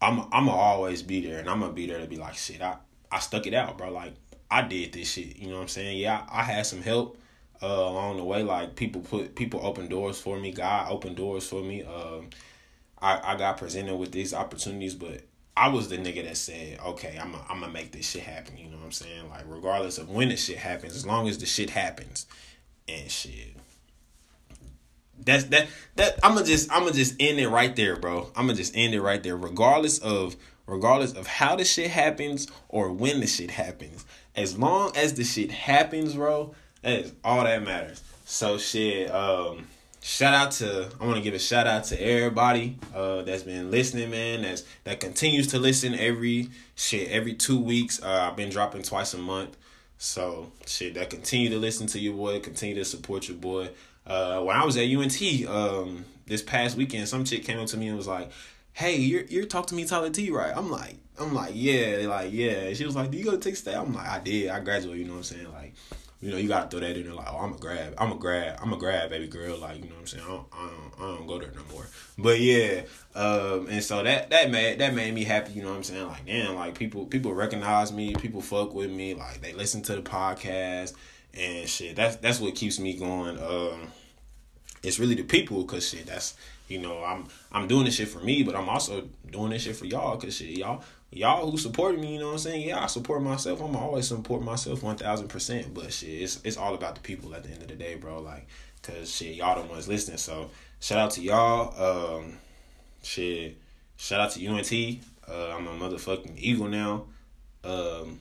[0.00, 2.62] I'm I'm gonna always be there, and I'm gonna be there to be like, shit,
[2.62, 2.76] I
[3.10, 3.90] I stuck it out, bro.
[3.90, 4.14] Like
[4.50, 5.36] I did this shit.
[5.36, 5.98] You know what I'm saying?
[5.98, 7.18] Yeah, I, I had some help
[7.62, 8.42] uh, along the way.
[8.42, 10.52] Like people put people open doors for me.
[10.52, 11.82] God opened doors for me.
[11.82, 12.30] Um,
[13.00, 15.22] I I got presented with these opportunities, but
[15.56, 18.56] I was the nigga that said, okay, I'm I'm gonna make this shit happen.
[18.56, 19.28] You know what I'm saying?
[19.28, 22.26] Like regardless of when the shit happens, as long as the shit happens,
[22.86, 23.56] and shit.
[25.24, 28.30] That's that that I'm gonna just I'm gonna just end it right there, bro.
[28.36, 30.36] I'm gonna just end it right there, regardless of
[30.66, 34.04] regardless of how the shit happens or when the shit happens.
[34.36, 38.02] As long as the shit happens, bro, that is all that matters.
[38.24, 39.66] So shit, um,
[40.00, 43.70] shout out to I want to give a shout out to everybody uh, that's been
[43.70, 44.42] listening, man.
[44.42, 48.02] That's that continues to listen every shit every two weeks.
[48.02, 49.56] Uh, I've been dropping twice a month,
[49.96, 53.70] so shit that continue to listen to your boy, continue to support your boy.
[54.08, 57.76] Uh, when I was at UNT um, this past weekend, some chick came up to
[57.76, 58.30] me and was like,
[58.72, 62.32] "Hey, you're you're talk to me Tyler T, right?" I'm like, I'm like, yeah, like
[62.32, 62.72] yeah.
[62.72, 64.50] She was like, "Do you go to Texas State?" I'm like, I did.
[64.50, 64.98] I graduated.
[65.00, 65.52] You know what I'm saying?
[65.52, 65.74] Like
[66.20, 68.16] you know, you gotta throw that in there like, oh, I'm a grab, I'm a
[68.16, 69.56] grab, I'm a grab, baby girl.
[69.56, 70.24] Like, you know what I'm saying?
[70.24, 71.86] I don't, I don't, I don't go there no more.
[72.18, 72.82] But yeah,
[73.14, 75.52] um, and so that that made that made me happy.
[75.52, 76.08] You know what I'm saying?
[76.08, 79.94] Like, damn, like people people recognize me, people fuck with me, like they listen to
[79.94, 80.94] the podcast
[81.34, 81.94] and shit.
[81.94, 83.38] That's that's what keeps me going.
[83.38, 83.92] Um,
[84.82, 86.36] it's really the people, cause shit, that's
[86.68, 89.76] you know, I'm I'm doing this shit for me, but I'm also doing this shit
[89.76, 92.68] for y'all, cause shit, y'all y'all who supported me, you know what I'm saying?
[92.68, 93.60] Yeah, I support myself.
[93.60, 95.72] I'm always support myself one thousand percent.
[95.72, 98.20] But shit, it's it's all about the people at the end of the day, bro.
[98.20, 98.46] Like,
[98.82, 100.18] cause shit, y'all the ones listening.
[100.18, 100.50] So
[100.80, 102.18] shout out to y'all.
[102.18, 102.38] Um,
[103.02, 103.56] shit,
[103.96, 104.72] shout out to UNT.
[105.28, 107.04] Uh, I'm a motherfucking Eagle now.
[107.64, 108.20] Um,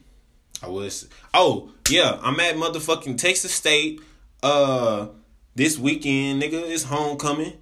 [0.61, 1.07] I was.
[1.33, 4.01] Oh yeah, I'm at motherfucking Texas State.
[4.41, 5.07] Uh,
[5.57, 7.53] this weekend, nigga, it's homecoming.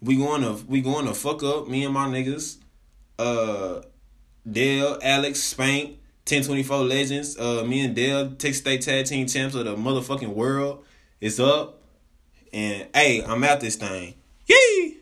[0.00, 2.56] We going to we going to fuck up me and my niggas.
[3.18, 3.82] Uh
[4.50, 5.90] Dale, Alex, Spank,
[6.26, 10.84] 1024 Legends, uh, me and Dale, Texas State Tag Team Champs of the motherfucking world.
[11.20, 11.80] It's up.
[12.52, 14.14] And hey, I'm at this thing.
[14.48, 15.01] Yee!